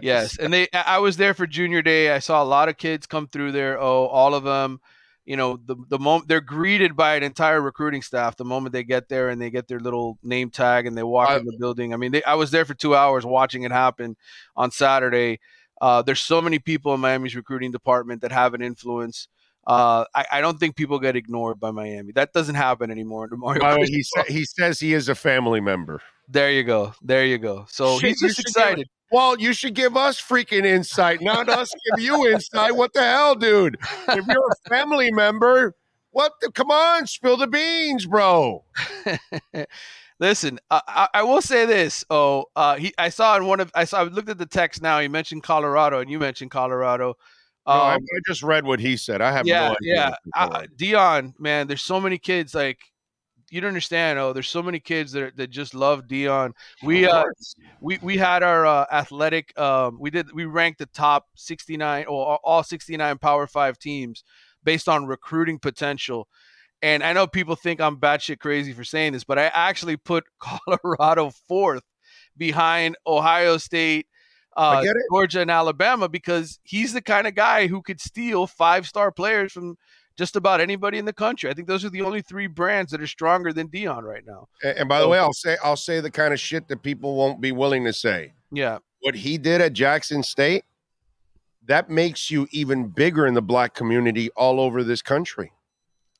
[0.00, 2.10] yes, and they I was there for junior day.
[2.10, 3.80] I saw a lot of kids come through there.
[3.80, 4.80] Oh, all of them.
[5.24, 8.82] You know, the the moment they're greeted by an entire recruiting staff the moment they
[8.82, 11.56] get there and they get their little name tag and they walk I, in the
[11.58, 11.94] building.
[11.94, 14.16] I mean, they, I was there for two hours watching it happen
[14.56, 15.38] on Saturday.
[15.80, 19.28] Uh, there's so many people in Miami's recruiting department that have an influence.
[19.66, 22.10] Uh, I, I, don't think people get ignored by Miami.
[22.12, 23.28] That doesn't happen anymore.
[23.32, 26.00] Mario he, sa- he says he is a family member.
[26.28, 26.94] There you go.
[27.00, 27.66] There you go.
[27.68, 28.88] So Shit, he's just excited.
[29.12, 32.74] well, you should give us freaking insight, not us give you insight.
[32.74, 33.78] What the hell, dude?
[34.08, 35.76] If you're a family member,
[36.10, 36.32] what?
[36.40, 38.64] The, come on, spill the beans, bro.
[40.18, 42.04] Listen, I, I, will say this.
[42.08, 44.80] Oh, uh, he, I saw in one of I saw I looked at the text
[44.80, 45.00] now.
[45.00, 47.16] He mentioned Colorado, and you mentioned Colorado.
[47.64, 49.20] Um, no, I, I, just read what he said.
[49.20, 50.14] I have yeah, no yeah.
[50.34, 52.78] Uh, Deion, man, there's so many kids like
[53.50, 54.18] you don't understand.
[54.18, 56.52] Oh, there's so many kids that that just love Deion.
[56.82, 57.24] We uh,
[57.80, 59.56] we we had our uh, athletic.
[59.58, 64.24] Um, we did we ranked the top 69 or all 69 Power Five teams
[64.64, 66.28] based on recruiting potential.
[66.80, 70.24] And I know people think I'm batshit crazy for saying this, but I actually put
[70.40, 71.84] Colorado fourth
[72.36, 74.06] behind Ohio State,
[74.56, 79.10] uh, Georgia, and Alabama because he's the kind of guy who could steal five star
[79.10, 79.76] players from
[80.16, 81.50] just about anybody in the country.
[81.50, 84.48] I think those are the only three brands that are stronger than Deion right now.
[84.62, 86.82] And, and by so, the way, I'll say I'll say the kind of shit that
[86.82, 88.34] people won't be willing to say.
[88.50, 88.78] Yeah.
[89.00, 90.64] What he did at Jackson State,
[91.66, 95.52] that makes you even bigger in the black community all over this country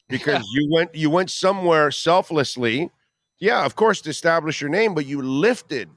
[0.09, 0.61] because yeah.
[0.61, 2.90] you went you went somewhere selflessly
[3.40, 5.88] yeah of course to establish your name but you lifted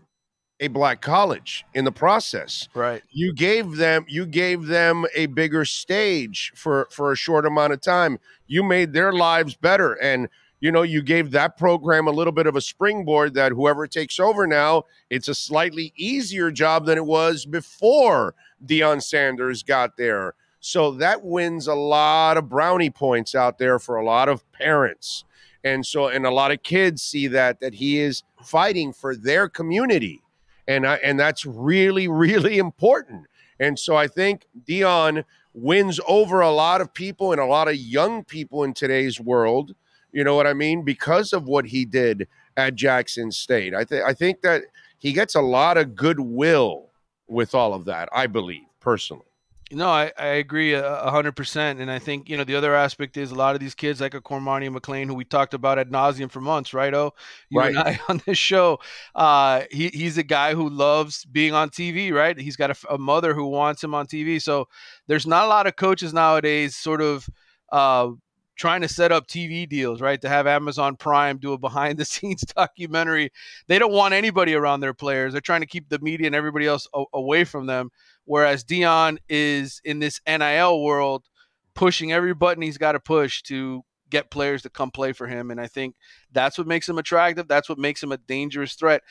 [0.59, 2.69] a black college in the process.
[2.73, 3.03] Right.
[3.11, 7.81] You gave them you gave them a bigger stage for for a short amount of
[7.81, 8.19] time.
[8.47, 9.93] You made their lives better.
[9.93, 10.29] And
[10.61, 14.19] you know you gave that program a little bit of a springboard that whoever takes
[14.19, 18.33] over now it's a slightly easier job than it was before
[18.65, 20.33] Deion Sanders got there.
[20.59, 25.23] So that wins a lot of brownie points out there for a lot of parents.
[25.63, 29.47] And so, and a lot of kids see that, that he is fighting for their
[29.47, 30.21] community.
[30.67, 33.27] And, I, and that's really, really important.
[33.59, 35.23] And so I think Deion
[35.53, 39.73] wins over a lot of people and a lot of young people in today's world.
[40.11, 40.83] You know what I mean?
[40.83, 43.73] Because of what he did at Jackson State.
[43.73, 44.63] I think I think that
[44.97, 46.91] he gets a lot of goodwill
[47.27, 49.25] with all of that, I believe, personally.
[49.71, 53.17] No, I, I agree a hundred percent, and I think you know the other aspect
[53.17, 55.89] is a lot of these kids like a Cormani McClain, who we talked about ad
[55.89, 56.93] nauseum for months, right?
[56.93, 57.15] Oh,
[57.49, 57.69] you right.
[57.69, 58.79] and I on this show.
[59.15, 62.37] Uh, he he's a guy who loves being on TV, right?
[62.37, 64.67] He's got a, a, mother who wants him on TV, so
[65.07, 67.27] there's not a lot of coaches nowadays, sort of.
[67.71, 68.11] Uh,
[68.57, 70.21] trying to set up TV deals, right?
[70.21, 73.31] To have Amazon Prime do a behind the scenes documentary.
[73.67, 75.33] They don't want anybody around their players.
[75.33, 77.91] They're trying to keep the media and everybody else a- away from them.
[78.25, 81.25] Whereas Deion is in this NIL world,
[81.73, 85.51] pushing every button he's got to push to get players to come play for him.
[85.51, 85.95] And I think
[86.31, 87.47] that's what makes him attractive.
[87.47, 89.01] That's what makes him a dangerous threat.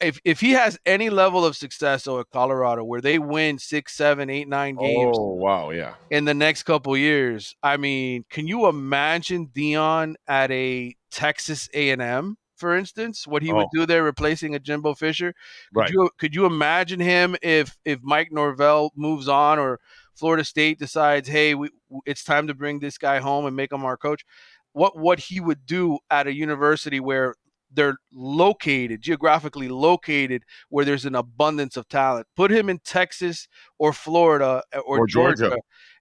[0.00, 3.94] If, if he has any level of success though at Colorado where they win six,
[3.94, 8.46] seven, eight, nine games, oh wow, yeah, in the next couple years, I mean, can
[8.46, 12.36] you imagine Deion at a Texas A and M?
[12.56, 13.56] For instance, what he oh.
[13.56, 15.34] would do there replacing a Jimbo Fisher.
[15.74, 15.90] Could right.
[15.90, 19.78] you could you imagine him if if Mike Norvell moves on or
[20.14, 21.70] Florida State decides, hey, we,
[22.06, 24.24] it's time to bring this guy home and make him our coach?
[24.72, 27.34] What what he would do at a university where
[27.72, 32.26] they're located geographically located where there's an abundance of talent.
[32.36, 35.48] Put him in Texas or Florida uh, or, or Georgia.
[35.48, 35.56] Georgia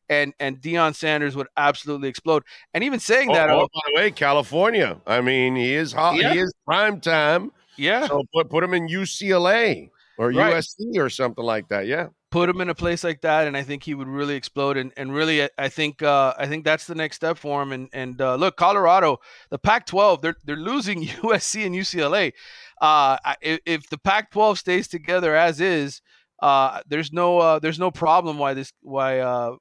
[0.09, 2.43] and and Deion Sanders would absolutely explode.
[2.73, 4.99] And even saying oh, that, oh, by the way, California.
[5.05, 6.15] I mean, he is hot.
[6.15, 6.33] Yeah.
[6.33, 7.51] He is prime time.
[7.77, 8.07] Yeah.
[8.07, 10.55] So put put him in UCLA or right.
[10.55, 11.87] USC or something like that.
[11.87, 12.07] Yeah.
[12.31, 14.75] Put him in a place like that, and I think he would really explode.
[14.75, 17.71] And, and really, I think uh, I think that's the next step for him.
[17.71, 22.33] And and uh, look, Colorado, the Pac-12, they're they're losing USC and UCLA.
[22.81, 26.01] Uh, if, if the Pac-12 stays together as is,
[26.41, 29.55] uh, there's no uh, there's no problem why this why uh,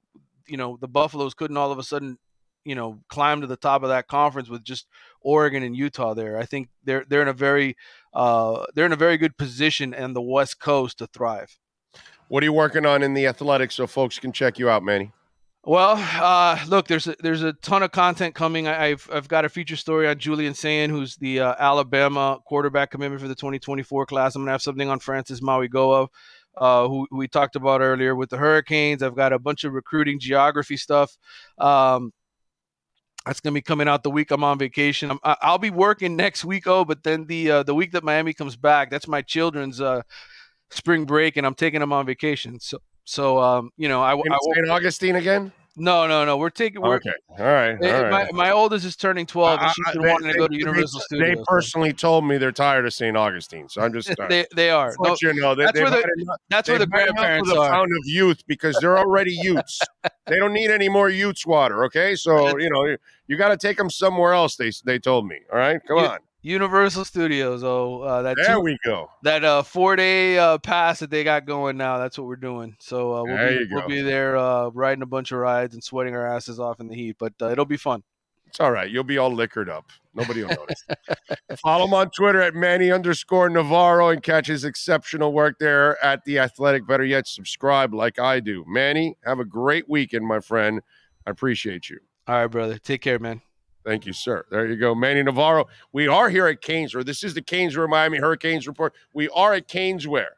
[0.47, 2.19] you know the Buffaloes couldn't all of a sudden
[2.65, 4.87] you know climb to the top of that conference with just
[5.21, 6.39] Oregon and Utah there.
[6.39, 7.77] I think they're they're in a very
[8.13, 11.59] uh, they're in a very good position and the West Coast to thrive.
[12.29, 15.13] What are you working on in the athletics so folks can check you out, Manny?
[15.67, 18.69] Well, uh, look, there's a, there's a ton of content coming.
[18.69, 22.91] I, have I've got a feature story on Julian Sayin, who's the uh, Alabama quarterback
[22.91, 24.35] commitment for the 2024 class.
[24.35, 26.09] I'm gonna have something on Francis Mauigoa
[26.57, 29.03] uh, who, who, we talked about earlier with the Hurricanes.
[29.03, 31.17] I've got a bunch of recruiting geography stuff.
[31.59, 32.13] Um,
[33.27, 35.19] that's gonna be coming out the week I'm on vacation.
[35.25, 38.35] i will be working next week, oh, but then the uh, the week that Miami
[38.35, 40.03] comes back, that's my children's uh,
[40.71, 42.61] spring break, and I'm taking them on vacation.
[42.61, 44.71] So so um, you know, I, in I St.
[44.71, 45.53] Augustine again.
[45.77, 46.37] No, no, no.
[46.37, 46.81] We're taking.
[46.83, 49.85] We're, Okay, all right, all eh, my, my oldest is turning 12, and I- she's
[49.89, 51.29] I- been they- wanting to go to Universal they, Studios.
[51.29, 53.17] They so- personally told me they're tired of St.
[53.17, 54.09] Augustine, so I'm just.
[54.11, 54.91] uh, they, they are.
[54.91, 57.09] just No, you know, they, that's they've where the- enough- that's where the they've had
[57.09, 57.71] enough grandparents of the are.
[57.71, 59.81] pound of youth because they're already youths.
[60.27, 61.85] they don't need any more youths water.
[61.87, 64.55] Okay, so you know you, you got to take them somewhere else.
[64.57, 65.39] They they told me.
[65.53, 66.19] All right, come You- on.
[66.45, 67.65] Universal Studios.
[67.65, 69.11] Oh, uh, that There two, we go.
[69.23, 71.97] that uh four day uh pass that they got going now.
[71.97, 72.77] That's what we're doing.
[72.79, 75.83] So uh, we'll There be we'll be there uh riding a bunch of rides and
[75.83, 77.17] sweating our asses off in the heat.
[77.19, 78.03] But uh, it'll be fun.
[78.47, 78.89] It's all right.
[78.91, 79.87] You'll be all liquored up.
[80.15, 80.85] Nobody will notice.
[81.63, 86.25] Follow him on Twitter at Manny underscore Navarro and catch his exceptional work there at
[86.25, 86.87] the Athletic.
[86.87, 88.65] Better yet, subscribe like I do.
[88.69, 90.83] Manny, have a great weekend, my friend.
[91.27, 91.99] I appreciate you.
[92.29, 92.79] All right, brother.
[92.79, 93.41] Take care, man.
[93.85, 94.47] Thank you, sir.
[94.51, 94.95] There you go.
[94.95, 95.67] Manny Navarro.
[95.93, 97.05] We are here at Caneswear.
[97.05, 98.95] This is the Caneswear Miami Hurricanes report.
[99.13, 100.29] We are at Caneswear.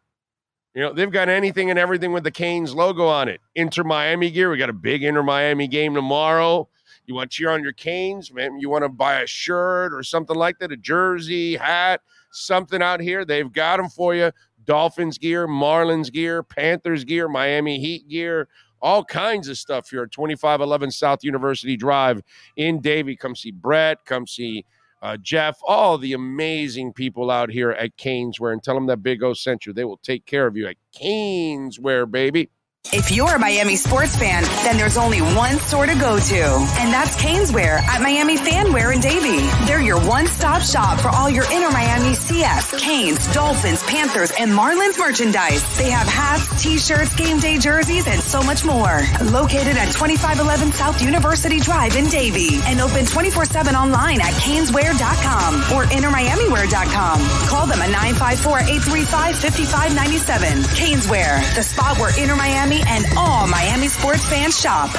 [0.75, 3.41] You know, they've got anything and everything with the Canes logo on it.
[3.55, 4.51] Inter Miami gear.
[4.51, 6.69] We got a big Inter Miami game tomorrow.
[7.07, 8.59] You want to cheer on your Canes, man?
[8.59, 12.01] You want to buy a shirt or something like that, a jersey, hat,
[12.33, 13.25] something out here?
[13.25, 14.33] They've got them for you.
[14.65, 18.49] Dolphins gear, Marlins gear, Panthers gear, Miami Heat gear,
[18.81, 22.23] all kinds of stuff here at 2511 South University Drive
[22.57, 23.17] in Davie.
[23.17, 24.65] Come see Brett, come see
[25.03, 29.23] uh, Jeff, all the amazing people out here at Caneswear, and tell them that Big
[29.23, 29.73] O sent you.
[29.73, 32.51] They will take care of you at Caneswear, baby.
[32.93, 36.43] If you're a Miami sports fan, then there's only one store to go to,
[36.79, 39.45] and that's Caneswear at Miami Fanwear in Davie.
[39.67, 44.97] They're your one-stop shop for all your Inter Miami CF, Canes, Dolphins, Panthers, and Marlins
[44.99, 45.65] merchandise.
[45.77, 49.01] They have hats, t-shirts, game day jerseys, and so much more.
[49.33, 55.85] Located at 2511 South University Drive in Davie, and open 24-7 online at caneswear.com or
[55.91, 57.21] innermiamiwear.com.
[57.49, 60.63] Call them at 954-835-5597.
[60.77, 64.91] Caneswear, the spot where Inter Miami and all Miami sports fans shop.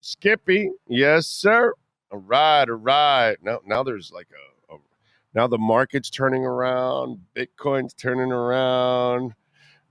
[0.00, 1.72] Skippy, yes, sir.
[2.10, 3.36] All right, all right.
[3.42, 4.78] Now, now there's like a, a
[5.34, 9.34] now the market's turning around, Bitcoin's turning around,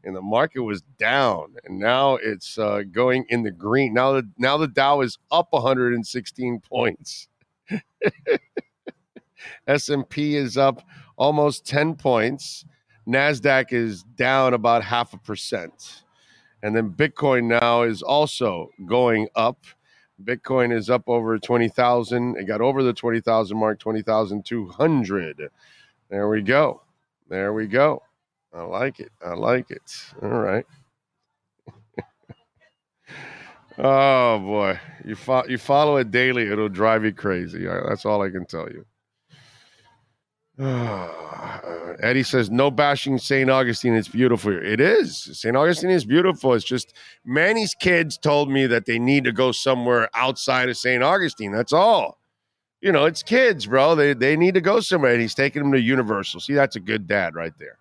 [0.04, 3.94] and the market was down, and now it's uh, going in the green.
[3.94, 7.28] Now the now the Dow is up 116 points.
[9.68, 10.82] S and P is up
[11.18, 12.66] almost 10 points.
[13.08, 16.04] Nasdaq is down about half a percent,
[16.64, 19.64] and then Bitcoin now is also going up.
[20.24, 22.38] Bitcoin is up over 20,000.
[22.38, 25.50] It got over the 20,000 mark, 20,200.
[26.10, 26.82] There we go.
[27.30, 28.02] There we go.
[28.54, 29.12] I like it.
[29.24, 29.82] I like it.
[30.22, 30.66] All right.
[33.78, 37.66] oh boy, you fo- you follow it daily, it'll drive you crazy.
[37.66, 38.86] That's all I can tell you.
[42.00, 43.50] Eddie says, "No bashing St.
[43.50, 43.94] Augustine.
[43.94, 44.54] It's beautiful.
[44.54, 45.18] It is.
[45.38, 45.56] St.
[45.56, 46.54] Augustine is beautiful.
[46.54, 46.94] It's just
[47.26, 51.04] Manny's kids told me that they need to go somewhere outside of St.
[51.04, 51.52] Augustine.
[51.52, 52.20] That's all.
[52.80, 53.96] You know, it's kids, bro.
[53.96, 55.12] They they need to go somewhere.
[55.12, 56.40] And he's taking them to Universal.
[56.40, 57.80] See, that's a good dad right there.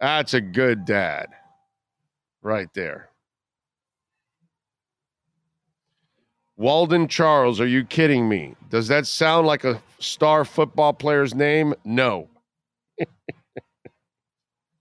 [0.00, 1.28] That's a good dad,
[2.42, 3.10] right there.
[6.58, 8.56] Walden Charles, are you kidding me?
[8.68, 11.72] Does that sound like a star football player's name?
[11.84, 12.28] No.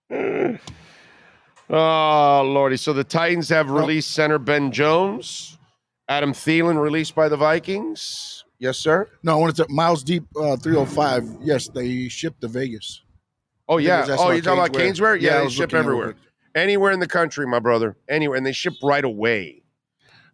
[1.70, 2.78] oh, Lordy.
[2.78, 5.60] So the Titans have released center Ben Jones.
[6.10, 8.44] Adam Thielen released by the Vikings.
[8.58, 9.08] Yes, sir.
[9.22, 11.38] No, I wanted to Miles Deep uh, 305.
[11.42, 13.04] Yes, they shipped to Vegas.
[13.70, 14.04] Oh, yeah.
[14.18, 15.22] Oh, you're talking about Caneswear?
[15.22, 16.16] Yeah, I they ship everywhere.
[16.56, 17.96] Anywhere in the country, my brother.
[18.10, 18.36] Anywhere.
[18.36, 19.62] And they ship right away.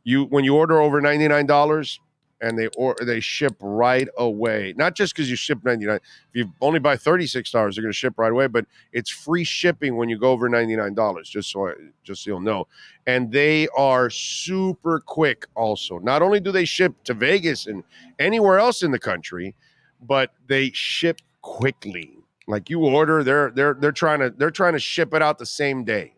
[0.04, 2.00] You when you order over $99
[2.44, 4.74] and they or they ship right away.
[4.76, 5.96] Not just because you ship 99.
[5.96, 6.02] If
[6.34, 10.10] you only buy $36, they're going to ship right away, but it's free shipping when
[10.10, 12.68] you go over $99, just so I, just so you'll know.
[13.08, 16.00] And they are super quick also.
[16.00, 17.84] Not only do they ship to Vegas and
[18.20, 19.56] anywhere else in the country,
[20.02, 22.12] but they ship quickly.
[22.46, 25.46] Like you order, they're they're they're trying to they're trying to ship it out the
[25.46, 26.13] same day.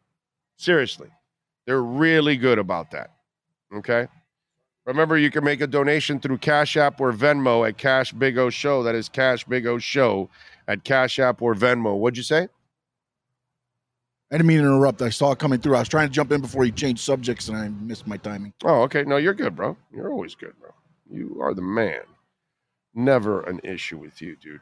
[0.58, 1.10] Seriously.
[1.68, 3.15] They're really good about that.
[3.74, 4.08] Okay.
[4.86, 8.50] Remember, you can make a donation through Cash App or Venmo at Cash Big O
[8.50, 8.84] Show.
[8.84, 10.30] That is Cash Big O Show
[10.68, 11.98] at Cash App or Venmo.
[11.98, 12.48] What'd you say?
[14.32, 15.02] I didn't mean to interrupt.
[15.02, 15.76] I saw it coming through.
[15.76, 18.54] I was trying to jump in before you changed subjects, and I missed my timing.
[18.64, 19.04] Oh, okay.
[19.04, 19.78] No, you're good, bro.
[19.92, 20.72] You're always good, bro.
[21.10, 22.02] You are the man.
[22.94, 24.62] Never an issue with you, dude.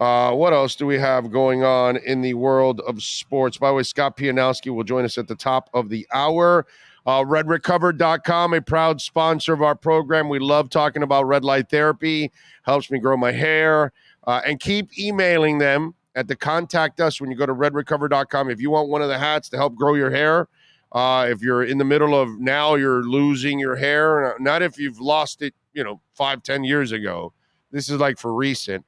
[0.00, 3.58] Uh, what else do we have going on in the world of sports?
[3.58, 6.66] By the way, Scott Pianowski will join us at the top of the hour.
[7.06, 10.28] Uh, RedRecover.com, a proud sponsor of our program.
[10.28, 12.30] We love talking about red light therapy,
[12.62, 13.92] helps me grow my hair.
[14.26, 18.50] Uh, and keep emailing them at the contact us when you go to redrecover.com.
[18.50, 20.48] If you want one of the hats to help grow your hair,
[20.92, 24.36] Uh, if you're in the middle of now, you're losing your hair.
[24.40, 27.32] Not if you've lost it, you know, five, ten years ago.
[27.70, 28.84] This is like for recent.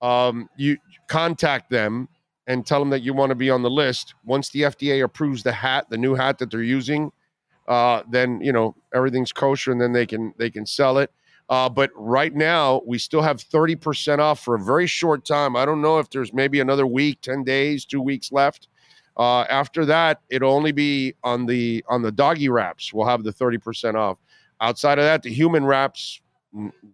[0.00, 0.76] Um, you
[1.08, 2.08] contact them
[2.46, 4.14] and tell them that you want to be on the list.
[4.24, 7.10] Once the FDA approves the hat, the new hat that they're using,
[7.68, 11.10] uh, then you know everything's kosher, and then they can they can sell it.
[11.48, 15.54] Uh, but right now, we still have 30% off for a very short time.
[15.54, 18.68] I don't know if there's maybe another week, 10 days, two weeks left.
[19.18, 22.92] Uh, after that, it'll only be on the on the doggy wraps.
[22.92, 24.18] We'll have the 30% off.
[24.60, 26.22] Outside of that, the human wraps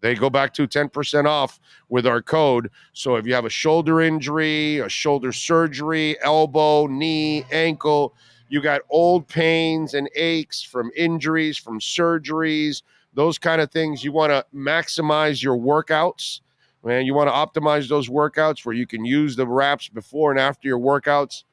[0.01, 1.59] they go back to 10% off
[1.89, 2.71] with our code.
[2.93, 8.15] So if you have a shoulder injury, a shoulder surgery, elbow, knee, ankle,
[8.49, 12.83] you got old pains and aches from injuries, from surgeries,
[13.15, 16.41] those kind of things, you want to maximize your workouts.
[16.85, 20.39] Man, you want to optimize those workouts where you can use the wraps before and
[20.39, 21.45] after your workouts.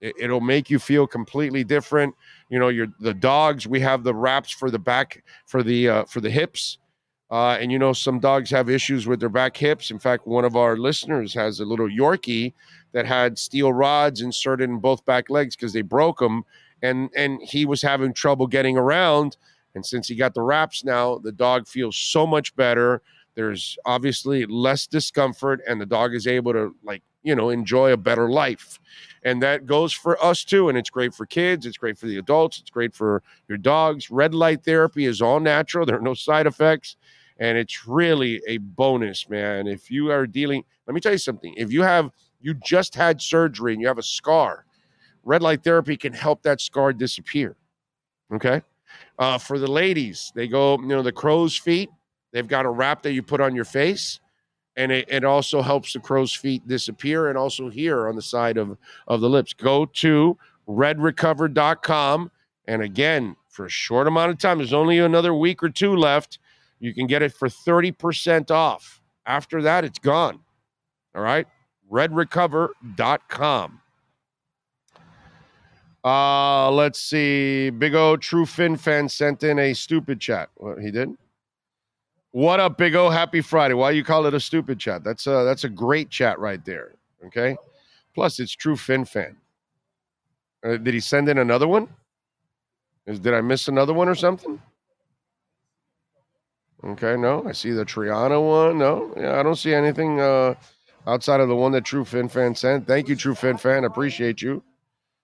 [0.00, 2.16] It, will make you feel completely different.
[2.48, 3.68] You know, your the dogs.
[3.68, 6.78] We have the wraps for the back for the uh, for the hips
[7.32, 9.90] uh, and you know, some dogs have issues with their back hips.
[9.90, 12.52] In fact, one of our listeners has a little Yorkie
[12.92, 16.44] that had steel rods inserted in both back legs because they broke them,
[16.82, 19.38] and and he was having trouble getting around.
[19.74, 23.00] And since he got the wraps now, the dog feels so much better.
[23.34, 27.96] There's obviously less discomfort, and the dog is able to like you know enjoy a
[27.96, 28.78] better life.
[29.22, 30.68] And that goes for us too.
[30.68, 31.64] And it's great for kids.
[31.64, 32.58] It's great for the adults.
[32.58, 34.10] It's great for your dogs.
[34.10, 35.86] Red light therapy is all natural.
[35.86, 36.96] There are no side effects
[37.42, 39.66] and it's really a bonus, man.
[39.66, 41.52] If you are dealing, let me tell you something.
[41.56, 44.64] If you have you just had surgery and you have a scar,
[45.24, 47.56] red light therapy can help that scar disappear.
[48.32, 48.62] Okay.
[49.18, 51.90] Uh, for the ladies, they go, you know, the crow's feet.
[52.32, 54.20] They've got a wrap that you put on your face,
[54.76, 58.56] and it, it also helps the crow's feet disappear, and also here on the side
[58.56, 58.78] of
[59.08, 59.52] of the lips.
[59.52, 60.38] Go to
[60.68, 62.30] redrecover.com,
[62.68, 66.38] and again, for a short amount of time, there's only another week or two left
[66.82, 69.00] you can get it for 30% off.
[69.24, 70.40] After that, it's gone.
[71.14, 71.46] All right.
[71.90, 73.80] Redrecover.com.
[76.04, 77.70] Uh, let's see.
[77.70, 80.48] Big O True Fin fan sent in a stupid chat.
[80.56, 81.16] What he did?
[82.32, 83.08] What up, Big O?
[83.08, 83.74] Happy Friday.
[83.74, 85.04] Why you call it a stupid chat?
[85.04, 86.96] That's a that's a great chat right there.
[87.26, 87.56] Okay.
[88.12, 89.36] Plus, it's True Fin fan.
[90.64, 91.88] Uh, did he send in another one?
[93.06, 94.60] Is, did I miss another one or something?
[96.84, 98.78] Okay, no, I see the Triana one.
[98.78, 100.54] No, yeah, I don't see anything uh,
[101.06, 102.86] outside of the one that True Fin Fan sent.
[102.86, 103.84] Thank you, True Fin Fan.
[103.84, 104.62] Appreciate you.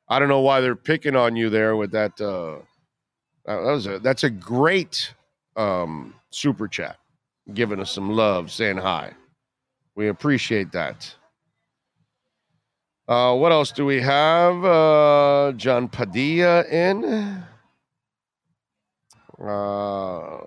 [0.09, 2.21] I don't know why they're picking on you there with that.
[2.21, 2.59] Uh,
[3.45, 5.13] that was a that's a great
[5.57, 6.97] um, super chat,
[7.55, 9.13] giving us some love, saying hi.
[9.97, 11.13] We appreciate that.
[13.09, 14.65] Uh, what else do we have?
[14.65, 17.43] Uh, John Padilla in.
[19.43, 20.39] Uh,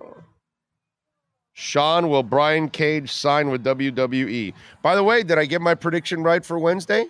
[1.54, 4.54] Sean, will Brian Cage sign with WWE?
[4.82, 7.06] By the way, did I get my prediction right for Wednesday?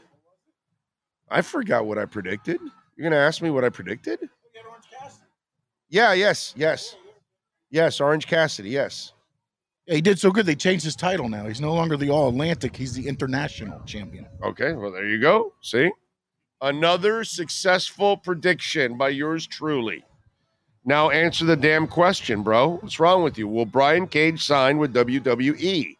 [1.30, 2.60] I forgot what I predicted.
[2.96, 4.28] You're going to ask me what I predicted?
[5.88, 6.96] Yeah, yes, yes.
[7.70, 9.12] Yes, Orange Cassidy, yes.
[9.86, 10.46] Yeah, he did so good.
[10.46, 11.46] They changed his title now.
[11.46, 12.76] He's no longer the All Atlantic.
[12.76, 14.26] He's the international champion.
[14.42, 15.52] Okay, well, there you go.
[15.60, 15.90] See?
[16.60, 20.04] Another successful prediction by yours truly.
[20.84, 22.78] Now answer the damn question, bro.
[22.78, 23.46] What's wrong with you?
[23.46, 25.96] Will Brian Cage sign with WWE?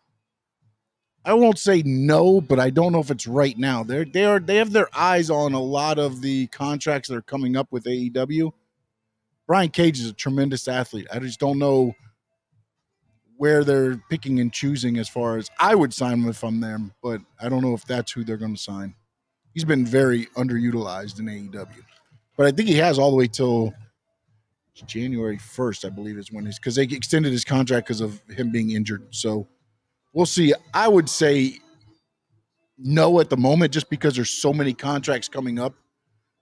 [1.24, 3.84] I won't say no, but I don't know if it's right now.
[3.84, 7.22] They're they are they have their eyes on a lot of the contracts that are
[7.22, 8.52] coming up with AEW.
[9.46, 11.06] Brian Cage is a tremendous athlete.
[11.12, 11.94] I just don't know
[13.36, 17.20] where they're picking and choosing as far as I would sign if I'm them, but
[17.40, 18.94] I don't know if that's who they're going to sign.
[19.54, 21.84] He's been very underutilized in AEW,
[22.36, 23.74] but I think he has all the way till
[24.86, 28.50] January 1st, I believe, is when he's because they extended his contract because of him
[28.50, 29.06] being injured.
[29.10, 29.46] So
[30.12, 30.54] we'll see.
[30.72, 31.58] I would say
[32.78, 35.74] no at the moment, just because there's so many contracts coming up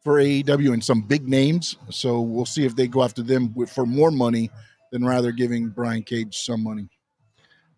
[0.02, 1.76] for AEW and some big names.
[1.90, 4.50] So we'll see if they go after them for more money
[4.92, 6.88] than rather giving Brian Cage some money.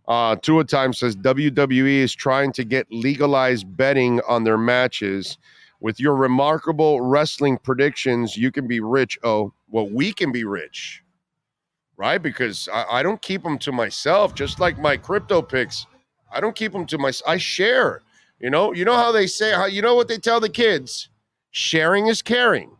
[0.08, 5.38] Uh, Tua Time says WWE is trying to get legalized betting on their matches.
[5.80, 9.18] With your remarkable wrestling predictions, you can be rich.
[9.24, 11.02] Oh, well, we can be rich,
[11.96, 12.22] right?
[12.22, 15.86] Because I, I don't keep them to myself, just like my crypto picks.
[16.30, 17.28] I don't keep them to myself.
[17.28, 18.02] I share.
[18.38, 21.08] You know, you know how they say, how you know what they tell the kids?
[21.52, 22.70] Sharing is caring.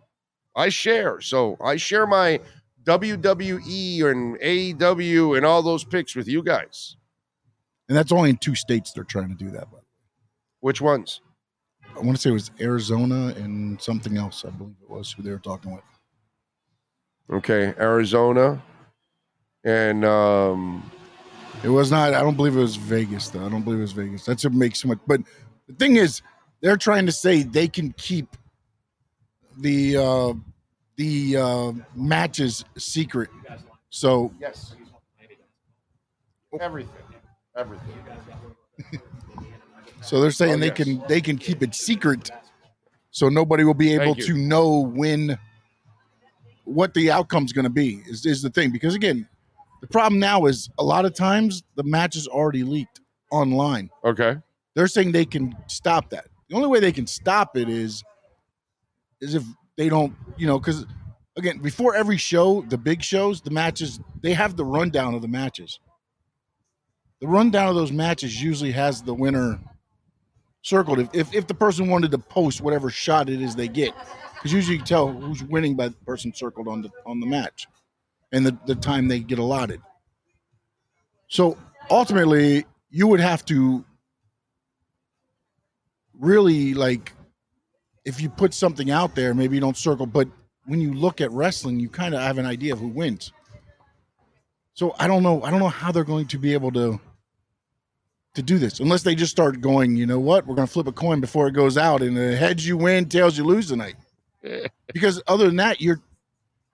[0.55, 1.21] I share.
[1.23, 2.41] So I share my
[2.85, 6.97] WWE and AEW and all those picks with you guys.
[7.89, 9.71] And that's only in two states they're trying to do that.
[9.71, 9.79] By
[10.61, 11.21] Which ones?
[11.97, 14.45] I want to say it was Arizona and something else.
[14.45, 15.85] I believe it was who they were talking with.
[17.33, 18.63] Okay, Arizona,
[19.65, 20.91] and um,
[21.65, 22.13] It was not.
[22.13, 23.45] I don't believe it was Vegas, though.
[23.45, 24.25] I don't believe it was Vegas.
[24.27, 24.99] That's what makes so much.
[25.07, 25.23] But
[25.67, 26.21] the thing is,
[26.61, 28.37] they're trying to say they can keep
[29.59, 30.35] the uh,
[30.97, 33.31] the uh, matches secret.
[33.89, 34.75] So yes,
[36.61, 36.93] everything,
[37.57, 38.05] everything.
[40.03, 40.77] so they're saying Oh, they yes.
[40.77, 42.31] can they can keep it secret,
[43.11, 45.39] so nobody will be able to know when
[46.65, 48.03] what the outcome's going to be.
[48.07, 49.29] Is is the thing because again,
[49.81, 53.01] the problem now is a lot of times the match is already leaked
[53.31, 53.91] online.
[54.05, 54.37] Okay,
[54.75, 56.27] they're saying they can stop that.
[56.49, 58.03] The only way they can stop it is
[59.21, 59.45] is if
[59.77, 60.85] they don't, you know, because
[61.37, 65.29] again, before every show, the big shows, the matches, they have the rundown of the
[65.29, 65.79] matches.
[67.21, 69.61] The rundown of those matches usually has the winner
[70.63, 70.99] circled.
[70.99, 73.95] If if, if the person wanted to post whatever shot it is they get,
[74.43, 77.27] because usually you can tell who's winning by the person circled on the on the
[77.27, 77.69] match,
[78.33, 79.81] and the, the time they get allotted.
[81.29, 81.57] So
[81.89, 83.85] ultimately, you would have to
[86.19, 87.13] really like
[88.05, 90.27] if you put something out there, maybe you don't circle, but
[90.67, 93.33] when you look at wrestling, you kind of have an idea of who wins.
[94.75, 95.41] So I don't know.
[95.45, 97.01] I don't know how they're going to be able to
[98.35, 99.95] to do this unless they just start going.
[99.95, 100.47] You know what?
[100.47, 103.09] We're going to flip a coin before it goes out, and the heads you win,
[103.09, 103.95] tails you lose tonight.
[104.93, 106.01] Because other than that, you're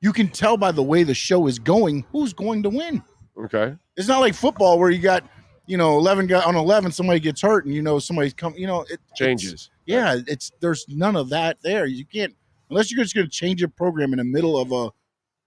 [0.01, 3.03] you can tell by the way the show is going who's going to win.
[3.45, 5.25] okay, It's not like football where you got
[5.67, 8.55] you know eleven guy on eleven, somebody gets hurt, and you know somebody's come.
[8.57, 9.71] You know it it's- changes.
[9.87, 11.87] yeah, it's there's none of that there.
[11.87, 12.35] You can't
[12.71, 14.91] unless you're just going to change your program in the middle of a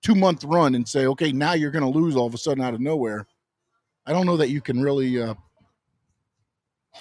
[0.04, 2.64] two month run and say, okay, now you're going to lose all of a sudden
[2.64, 3.28] out of nowhere.
[4.06, 5.22] I don't know that you can really.
[5.22, 5.36] Uh,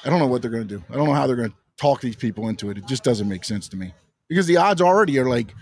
[0.04, 0.84] I don't know what they're going to do.
[0.90, 2.78] I don't know how they're going to talk these people into it.
[2.78, 3.92] It just doesn't make sense to me
[4.30, 5.54] because the odds already are like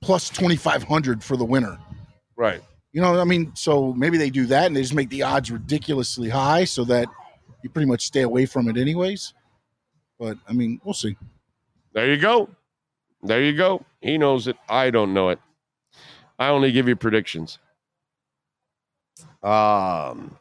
[0.00, 1.76] plus twenty five hundred for the winner.
[2.36, 2.62] Right.
[2.92, 5.50] You know, I mean, so maybe they do that and they just make the odds
[5.50, 7.08] ridiculously high so that
[7.62, 9.34] you pretty much stay away from it anyways.
[10.18, 11.16] But I mean, we'll see.
[11.94, 12.48] There you go.
[13.22, 13.84] There you go.
[14.00, 14.56] He knows it.
[14.68, 15.40] I don't know it.
[16.38, 17.58] I only give you predictions.
[19.42, 20.36] Um,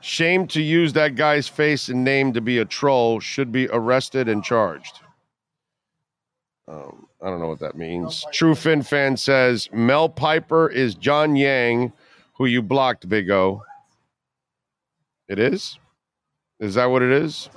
[0.00, 3.18] shame to use that guy's face and name to be a troll.
[3.18, 5.00] Should be arrested and charged.
[6.68, 8.22] Um, I don't know what that means.
[8.32, 11.90] True Fin fan says Mel Piper is John Yang,
[12.34, 13.62] who you blocked, Big O.
[15.26, 15.78] It is.
[16.60, 17.48] Is that what it is?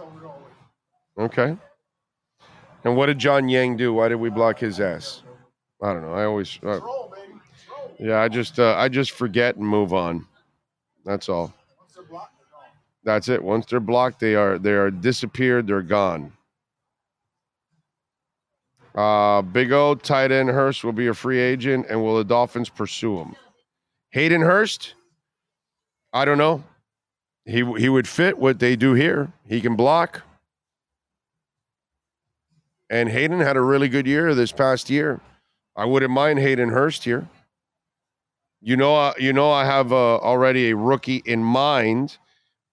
[1.19, 1.57] Okay.
[2.85, 3.93] And what did John Yang do?
[3.93, 5.23] Why did we block his ass?
[5.81, 6.13] I don't know.
[6.13, 6.79] I always, uh,
[7.99, 10.25] yeah, I just, uh, I just forget and move on.
[11.03, 11.53] That's all.
[13.03, 13.43] That's it.
[13.43, 15.67] Once they're blocked, they are, they are disappeared.
[15.67, 16.31] They're gone.
[18.95, 22.69] Uh, Big O tight end Hurst will be a free agent, and will the Dolphins
[22.69, 23.35] pursue him?
[24.11, 24.95] Hayden Hurst,
[26.13, 26.63] I don't know.
[27.45, 29.31] He he would fit what they do here.
[29.47, 30.23] He can block.
[32.89, 35.19] And Hayden had a really good year this past year.
[35.75, 37.27] I wouldn't mind Hayden Hurst here.
[38.61, 42.17] You know, you know, I have uh, already a rookie in mind,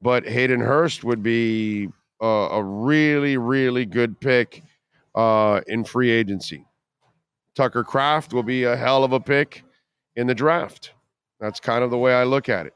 [0.01, 1.91] but Hayden Hurst would be
[2.23, 4.63] uh, a really, really good pick
[5.15, 6.67] uh, in free agency.
[7.55, 9.63] Tucker Kraft will be a hell of a pick
[10.17, 10.93] in the draft.
[11.41, 12.75] That's kind of the way I look at it.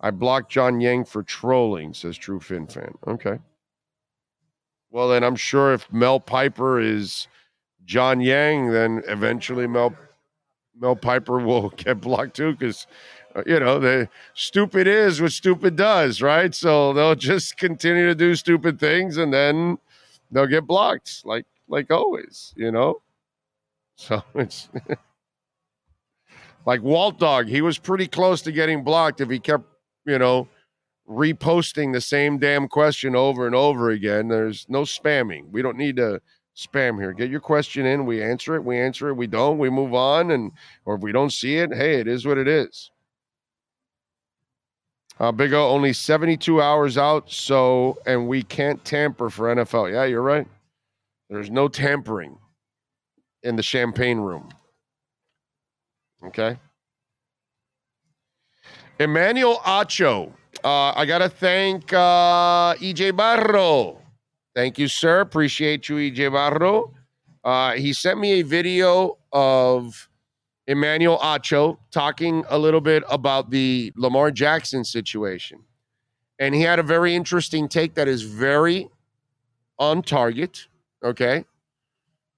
[0.00, 2.94] I blocked John Yang for trolling, says True Fin fan.
[3.06, 3.38] Okay.
[4.90, 7.28] Well, then I'm sure if Mel Piper is
[7.84, 9.94] John Yang, then eventually Mel
[10.78, 12.86] Mel Piper will get blocked too, because
[13.46, 16.54] you know the stupid is what stupid does, right?
[16.54, 19.78] So they'll just continue to do stupid things, and then
[20.30, 23.02] they'll get blocked, like like always, you know.
[23.96, 24.68] So it's
[26.66, 27.48] like Walt Dog.
[27.48, 29.64] He was pretty close to getting blocked if he kept,
[30.04, 30.48] you know,
[31.08, 34.28] reposting the same damn question over and over again.
[34.28, 35.50] There's no spamming.
[35.50, 36.20] We don't need to
[36.56, 37.12] spam here.
[37.12, 38.06] Get your question in.
[38.06, 38.64] We answer it.
[38.64, 39.14] We answer it.
[39.14, 39.58] We don't.
[39.58, 40.30] We move on.
[40.30, 40.52] And
[40.84, 42.90] or if we don't see it, hey, it is what it is.
[45.20, 49.92] Uh, Big O only 72 hours out, so and we can't tamper for NFL.
[49.92, 50.46] Yeah, you're right.
[51.28, 52.38] There's no tampering
[53.42, 54.48] in the champagne room.
[56.24, 56.56] Okay.
[58.98, 60.32] Emmanuel Acho.
[60.64, 63.98] Uh, I got to thank uh, EJ Barro.
[64.54, 65.20] Thank you, sir.
[65.20, 66.92] Appreciate you, EJ Barro.
[67.44, 70.09] Uh, he sent me a video of
[70.70, 75.64] Emmanuel Acho talking a little bit about the Lamar Jackson situation.
[76.38, 78.88] And he had a very interesting take that is very
[79.80, 80.68] on target.
[81.04, 81.44] Okay.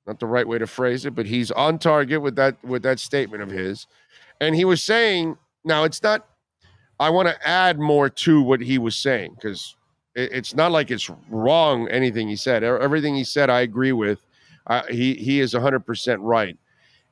[0.07, 2.99] Not the right way to phrase it, but he's on target with that with that
[3.01, 3.87] statement of his.
[4.41, 6.27] And he was saying, now it's not
[6.99, 9.77] I want to add more to what he was saying because
[10.15, 12.65] it's not like it's wrong anything he said.
[12.65, 14.25] Everything he said, I agree with.
[14.89, 16.57] He he is 100% right.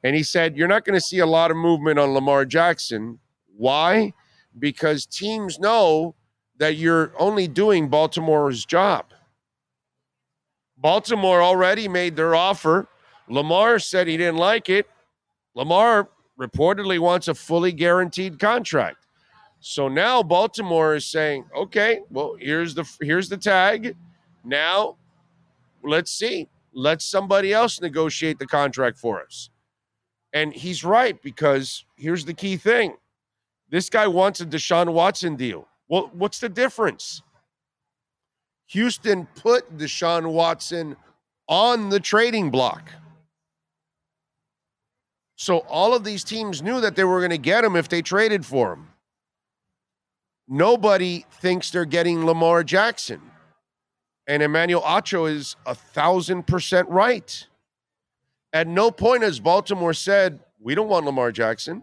[0.03, 3.19] And he said, You're not going to see a lot of movement on Lamar Jackson.
[3.57, 4.13] Why?
[4.59, 6.15] Because teams know
[6.59, 9.07] that you're only doing Baltimore's job.
[10.77, 12.89] Baltimore already made their offer.
[13.29, 14.89] Lamar said he didn't like it.
[15.55, 19.07] Lamar reportedly wants a fully guaranteed contract.
[19.61, 23.95] So now Baltimore is saying, "Okay, well, here's the here's the tag.
[24.43, 24.97] Now,
[25.85, 26.49] let's see.
[26.73, 29.51] Let somebody else negotiate the contract for us."
[30.33, 32.97] And he's right because here's the key thing.
[33.69, 35.67] This guy wants a Deshaun Watson deal.
[35.89, 37.23] Well, what's the difference?
[38.69, 40.97] Houston put Deshaun Watson
[41.49, 42.93] on the trading block.
[45.35, 48.03] So all of these teams knew that they were going to get him if they
[48.03, 48.89] traded for him.
[50.47, 53.21] Nobody thinks they're getting Lamar Jackson.
[54.27, 57.47] And Emmanuel Acho is a thousand percent right.
[58.53, 61.83] At no point has Baltimore said, we don't want Lamar Jackson.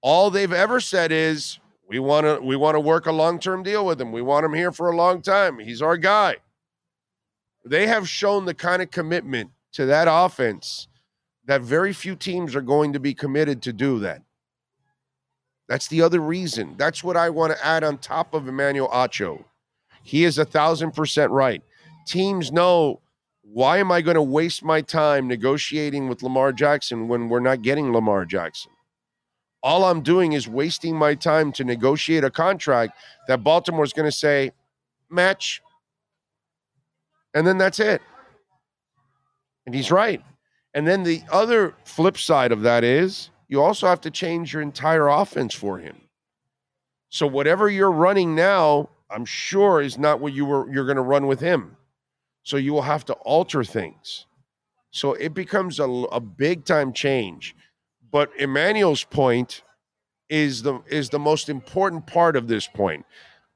[0.00, 3.84] All they've ever said is, we want to we want to work a long-term deal
[3.84, 4.10] with him.
[4.10, 5.58] We want him here for a long time.
[5.58, 6.36] He's our guy.
[7.64, 10.88] They have shown the kind of commitment to that offense
[11.46, 14.22] that very few teams are going to be committed to do that.
[15.68, 16.74] That's the other reason.
[16.76, 19.44] That's what I want to add on top of Emmanuel Acho.
[20.02, 21.62] He is a thousand percent right.
[22.06, 23.00] Teams know
[23.44, 27.62] why am I going to waste my time negotiating with Lamar Jackson when we're not
[27.62, 28.72] getting Lamar Jackson?
[29.62, 32.94] All I'm doing is wasting my time to negotiate a contract
[33.28, 34.50] that Baltimore's going to say,
[35.10, 35.62] match.
[37.34, 38.02] And then that's it.
[39.66, 40.22] And he's right.
[40.74, 44.62] And then the other flip side of that is you also have to change your
[44.62, 45.96] entire offense for him.
[47.10, 51.02] So whatever you're running now, I'm sure is not what you were you're going to
[51.02, 51.76] run with him.
[52.44, 54.26] So you will have to alter things.
[54.90, 57.56] So it becomes a, a big time change.
[58.12, 59.62] But Emmanuel's point
[60.28, 63.04] is the is the most important part of this point.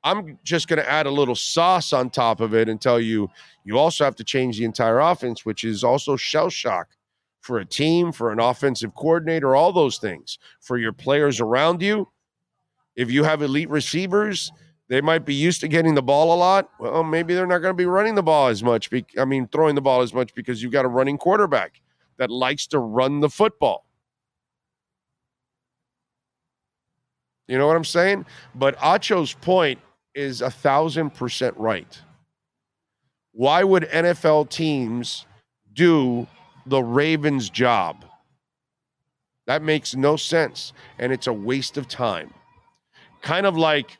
[0.04, 3.28] I'm just going to add a little sauce on top of it and tell you
[3.64, 6.88] you also have to change the entire offense, which is also shell shock
[7.40, 12.08] for a team, for an offensive coordinator, all those things, for your players around you.
[12.96, 14.50] If you have elite receivers,
[14.88, 16.70] they might be used to getting the ball a lot.
[16.80, 18.90] Well, maybe they're not going to be running the ball as much.
[18.90, 21.80] Be- I mean, throwing the ball as much because you've got a running quarterback
[22.16, 23.84] that likes to run the football.
[27.46, 28.26] You know what I'm saying?
[28.54, 29.78] But Acho's point
[30.14, 32.00] is a thousand percent right.
[33.32, 35.26] Why would NFL teams
[35.72, 36.26] do
[36.66, 38.04] the Ravens' job?
[39.46, 40.72] That makes no sense.
[40.98, 42.34] And it's a waste of time.
[43.22, 43.98] Kind of like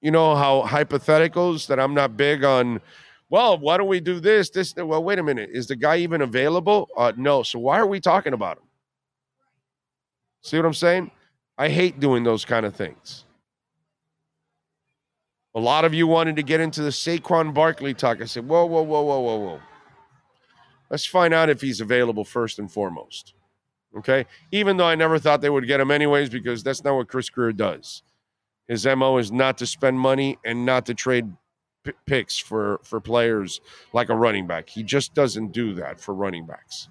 [0.00, 2.80] you know how hypotheticals that I'm not big on.
[3.28, 4.50] Well, why don't we do this?
[4.50, 4.74] This.
[4.74, 5.50] Well, wait a minute.
[5.52, 6.88] Is the guy even available?
[6.96, 7.42] Uh, no.
[7.42, 8.64] So why are we talking about him?
[10.42, 11.10] See what I'm saying?
[11.58, 13.24] I hate doing those kind of things.
[15.54, 18.22] A lot of you wanted to get into the Saquon Barkley talk.
[18.22, 19.60] I said, whoa, whoa, whoa, whoa, whoa, whoa.
[20.90, 23.34] Let's find out if he's available first and foremost.
[23.98, 24.26] Okay.
[24.52, 27.28] Even though I never thought they would get him anyways, because that's not what Chris
[27.28, 28.02] Grier does.
[28.70, 31.32] His MO is not to spend money and not to trade
[31.82, 33.60] p- picks for, for players
[33.92, 34.70] like a running back.
[34.70, 36.88] He just doesn't do that for running backs.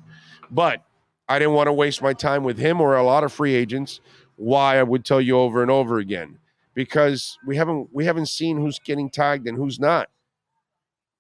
[0.52, 0.84] But
[1.30, 4.02] I didn't want to waste my time with him or a lot of free agents.
[4.36, 6.40] Why I would tell you over and over again
[6.74, 10.10] because we haven't we haven't seen who's getting tagged and who's not.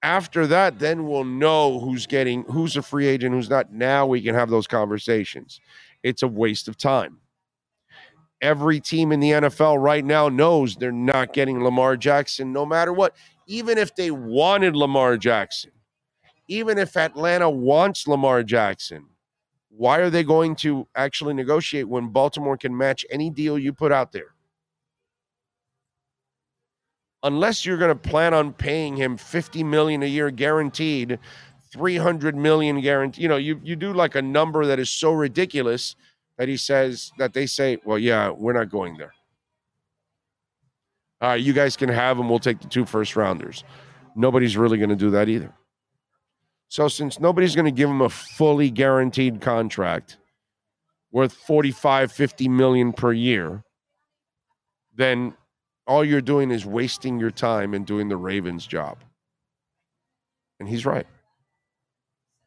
[0.04, 3.72] After that, then we'll know who's getting who's a free agent, who's not.
[3.72, 5.62] Now we can have those conversations.
[6.04, 7.20] It's a waste of time
[8.42, 12.94] every team in the NFL right now knows they're not getting Lamar Jackson no matter
[12.94, 13.16] what.
[13.48, 15.72] Even if they wanted Lamar Jackson,
[16.48, 19.06] even if Atlanta wants Lamar Jackson,
[19.70, 23.92] why are they going to actually negotiate when Baltimore can match any deal you put
[23.92, 24.36] out there?
[27.24, 31.20] Unless you're going to plan on paying him 50 million a year guaranteed,
[31.72, 35.96] 300 million guaranteed, you know, you you do like a number that is so ridiculous
[36.40, 39.14] that he says that they say, well, yeah, we're not going there.
[41.20, 42.30] All right, you guys can have them.
[42.30, 43.66] We'll take the two first rounders.
[44.16, 45.54] Nobody's really going to do that either.
[46.70, 50.18] So since nobody's going to give him a fully guaranteed contract
[51.12, 53.66] worth 45, 50 million per year,
[54.96, 55.34] then
[55.88, 59.00] all you're doing is wasting your time and doing the Ravens job.
[60.62, 61.08] And he's right.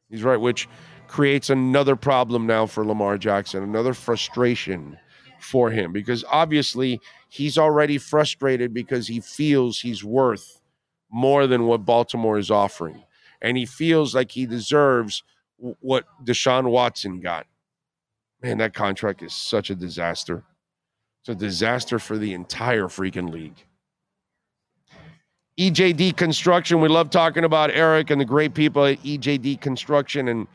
[0.09, 0.67] He's right, which
[1.13, 4.99] creates another problem now for Lamar Jackson, another frustration
[5.39, 6.99] for him because obviously
[7.29, 10.63] he's already frustrated because he feels he's worth
[11.11, 13.05] more than what Baltimore is offering.
[13.43, 15.23] And he feels like he deserves
[15.59, 17.47] what Deshaun Watson got.
[18.43, 20.43] Man, that contract is such a disaster.
[21.21, 23.67] It's a disaster for the entire freaking league.
[25.59, 26.81] EJD Construction.
[26.81, 30.29] We love talking about Eric and the great people at EJD Construction.
[30.29, 30.49] And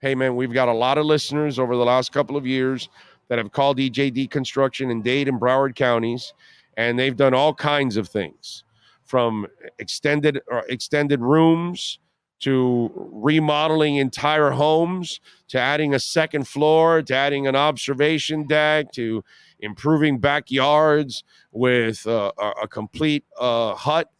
[0.00, 2.88] hey, man, we've got a lot of listeners over the last couple of years
[3.28, 6.32] that have called EJD Construction in Dade and Broward counties,
[6.76, 8.64] and they've done all kinds of things
[9.04, 9.46] from
[9.78, 11.98] extended or extended rooms
[12.40, 19.24] to remodeling entire homes to adding a second floor to adding an observation deck to
[19.58, 24.10] improving backyards with uh, a, a complete uh, hut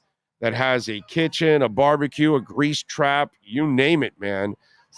[0.41, 4.55] that has a kitchen, a barbecue, a grease trap, you name it, man.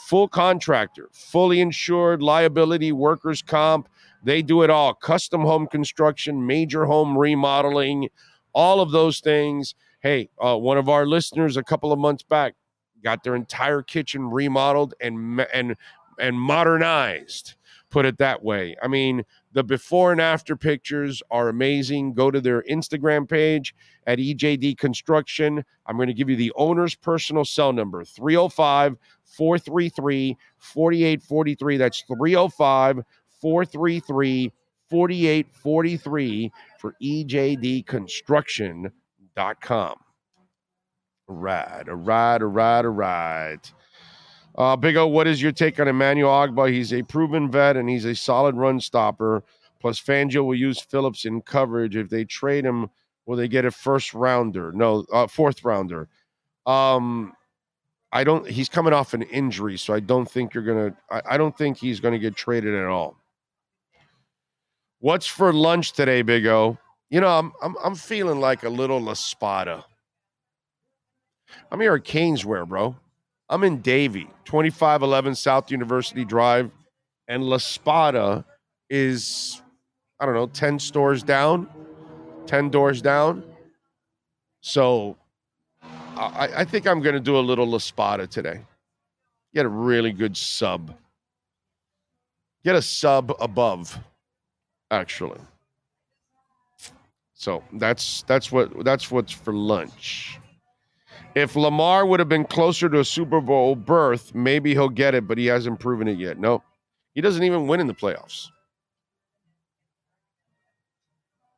[0.07, 3.89] Full contractor, fully insured, liability, workers' comp.
[4.23, 4.95] They do it all.
[4.95, 8.09] Custom home construction, major home remodeling,
[8.53, 9.75] all of those things.
[10.01, 12.55] Hey, uh, one of our listeners a couple of months back
[13.03, 15.77] got their entire kitchen remodeled and and
[16.19, 17.55] and modernized.
[17.91, 18.77] Put it that way.
[18.81, 22.15] I mean, the before and after pictures are amazing.
[22.15, 23.75] Go to their Instagram page
[24.07, 25.65] at EJD Construction.
[25.87, 28.97] I'm going to give you the owner's personal cell number 305
[29.41, 31.77] 433 4843.
[31.79, 33.01] That's 305
[33.41, 34.53] 433
[34.91, 39.95] 4843 for ejdconstruction.com.
[41.29, 43.73] Right, all right, all right, all right.
[44.59, 46.71] Uh, Big O, what is your take on Emmanuel Ogbah?
[46.71, 49.43] He's a proven vet and he's a solid run stopper.
[49.81, 51.97] Plus, Fangio will use Phillips in coverage.
[51.97, 52.91] If they trade him,
[53.25, 54.71] will they get a first rounder?
[54.73, 56.11] No, uh, fourth rounder.
[56.67, 57.33] Um,
[58.13, 58.47] I don't.
[58.49, 60.97] He's coming off an injury, so I don't think you're gonna.
[61.11, 63.17] I, I don't think he's gonna get traded at all.
[64.99, 66.77] What's for lunch today, Big O?
[67.09, 69.85] You know, I'm I'm I'm feeling like a little La Spada.
[71.71, 72.97] I'm here at Caneswear, bro.
[73.49, 76.71] I'm in Davie, 2511 South University Drive,
[77.27, 78.45] and La Spada
[78.89, 79.61] is,
[80.21, 81.69] I don't know, 10 stores down,
[82.47, 83.43] 10 doors down.
[84.61, 85.17] So
[86.17, 88.61] I, I think I'm going to do a little La Spada today.
[89.55, 90.95] Get a really good sub.
[92.65, 93.99] Get a sub above,
[94.91, 95.41] actually.
[97.35, 100.39] So that's that's what that's what's for lunch.
[101.35, 105.27] If Lamar would have been closer to a Super Bowl berth, maybe he'll get it,
[105.27, 106.39] but he hasn't proven it yet.
[106.39, 106.63] No,
[107.15, 108.49] he doesn't even win in the playoffs.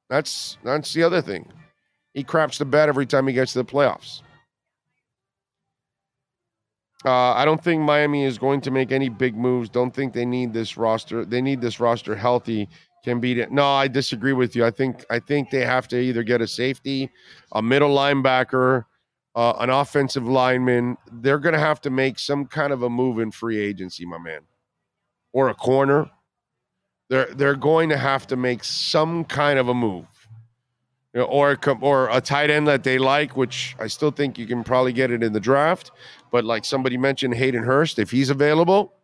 [0.09, 1.51] That's that's the other thing.
[2.15, 4.23] He craps the bed every time he gets to the playoffs.
[7.05, 9.69] Uh, I don't think Miami is going to make any big moves.
[9.69, 11.25] Don't think they need this roster.
[11.25, 12.69] They need this roster healthy.
[13.05, 13.51] Can beat it.
[13.51, 14.65] No, I disagree with you.
[14.65, 17.11] I think I think they have to either get a safety,
[17.51, 18.85] a middle linebacker,
[19.35, 20.97] uh, an offensive lineman.
[21.11, 24.19] They're going to have to make some kind of a move in free agency, my
[24.19, 24.43] man,
[25.33, 26.13] or a corner.
[27.11, 30.07] They're they're going to have to make some kind of a move,
[31.13, 34.39] you know, or a, or a tight end that they like, which I still think
[34.39, 35.91] you can probably get it in the draft.
[36.33, 38.95] But like somebody mentioned, Hayden Hurst, if he's available,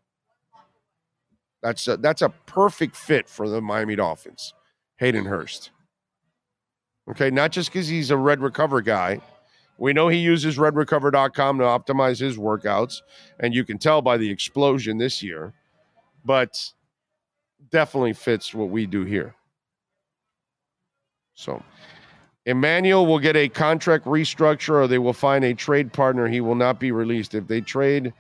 [1.63, 4.55] that's a, that's a perfect fit for the Miami Dolphins.
[4.97, 5.71] Hayden Hurst.
[7.11, 9.21] Okay, not just because he's a Red Recover guy.
[9.77, 13.03] We know he uses redrecover.com to optimize his workouts,
[13.39, 15.55] and you can tell by the explosion this year,
[16.25, 16.59] but
[17.71, 19.35] definitely fits what we do here.
[21.35, 21.63] So,
[22.49, 26.27] Emmanuel will get a contract restructure or they will find a trade partner.
[26.27, 27.35] He will not be released.
[27.35, 28.15] If they trade,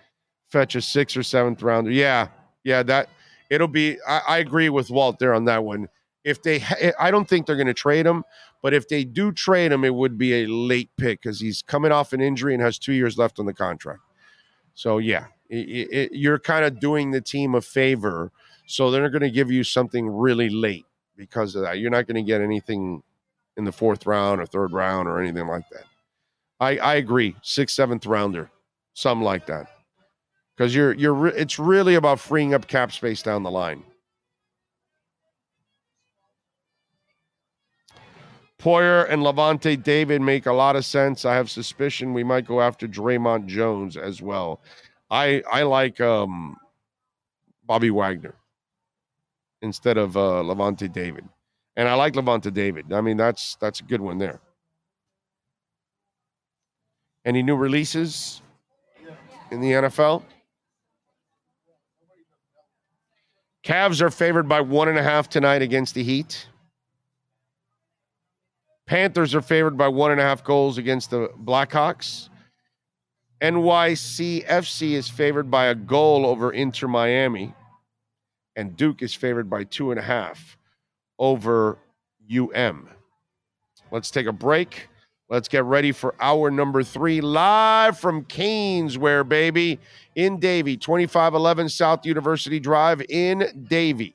[0.51, 1.91] fetch a sixth or seventh rounder.
[1.91, 2.29] Yeah,
[2.62, 3.09] yeah, that
[3.49, 3.97] it'll be.
[4.07, 5.89] I, I agree with Walt there on that one.
[6.24, 6.62] If they,
[7.01, 8.22] I don't think they're going to trade him,
[8.61, 11.91] but if they do trade him, it would be a late pick because he's coming
[11.91, 14.03] off an injury and has two years left on the contract.
[14.74, 18.31] So yeah, it, it, you're kind of doing the team a favor.
[18.66, 20.85] So they're going to give you something really late
[21.16, 21.79] because of that.
[21.79, 23.03] You're not going to get anything
[23.59, 25.84] in the fourth round or third round or anything like that.
[26.61, 28.50] I, I agree, sixth, seventh rounder,
[28.94, 29.68] something like that,
[30.56, 33.82] because you're you're re- it's really about freeing up cap space down the line.
[38.59, 41.24] Poyer and Lavonte David make a lot of sense.
[41.24, 44.61] I have suspicion we might go after Draymond Jones as well.
[45.11, 46.56] I I like um,
[47.64, 48.34] Bobby Wagner
[49.62, 51.24] instead of uh, Lavonte David.
[51.79, 52.93] And I like Lavonte David.
[52.93, 54.41] I mean, that's that's a good one there.
[57.24, 58.43] Any new releases
[59.53, 60.24] in the NFL?
[63.64, 66.49] Cavs are favored by one and a half tonight against the Heat.
[68.87, 72.29] Panthers are favored by one and a half goals against the Blackhawks.
[73.41, 77.55] NYCFC is favored by a goal over Inter Miami.
[78.57, 80.57] And Duke is favored by two and a half
[81.18, 81.78] over
[82.30, 82.88] UM.
[83.90, 84.88] Let's take a break.
[85.30, 89.78] Let's get ready for hour number three, live from Caneswear, baby,
[90.14, 94.14] in Davie, 2511 South University Drive in Davie.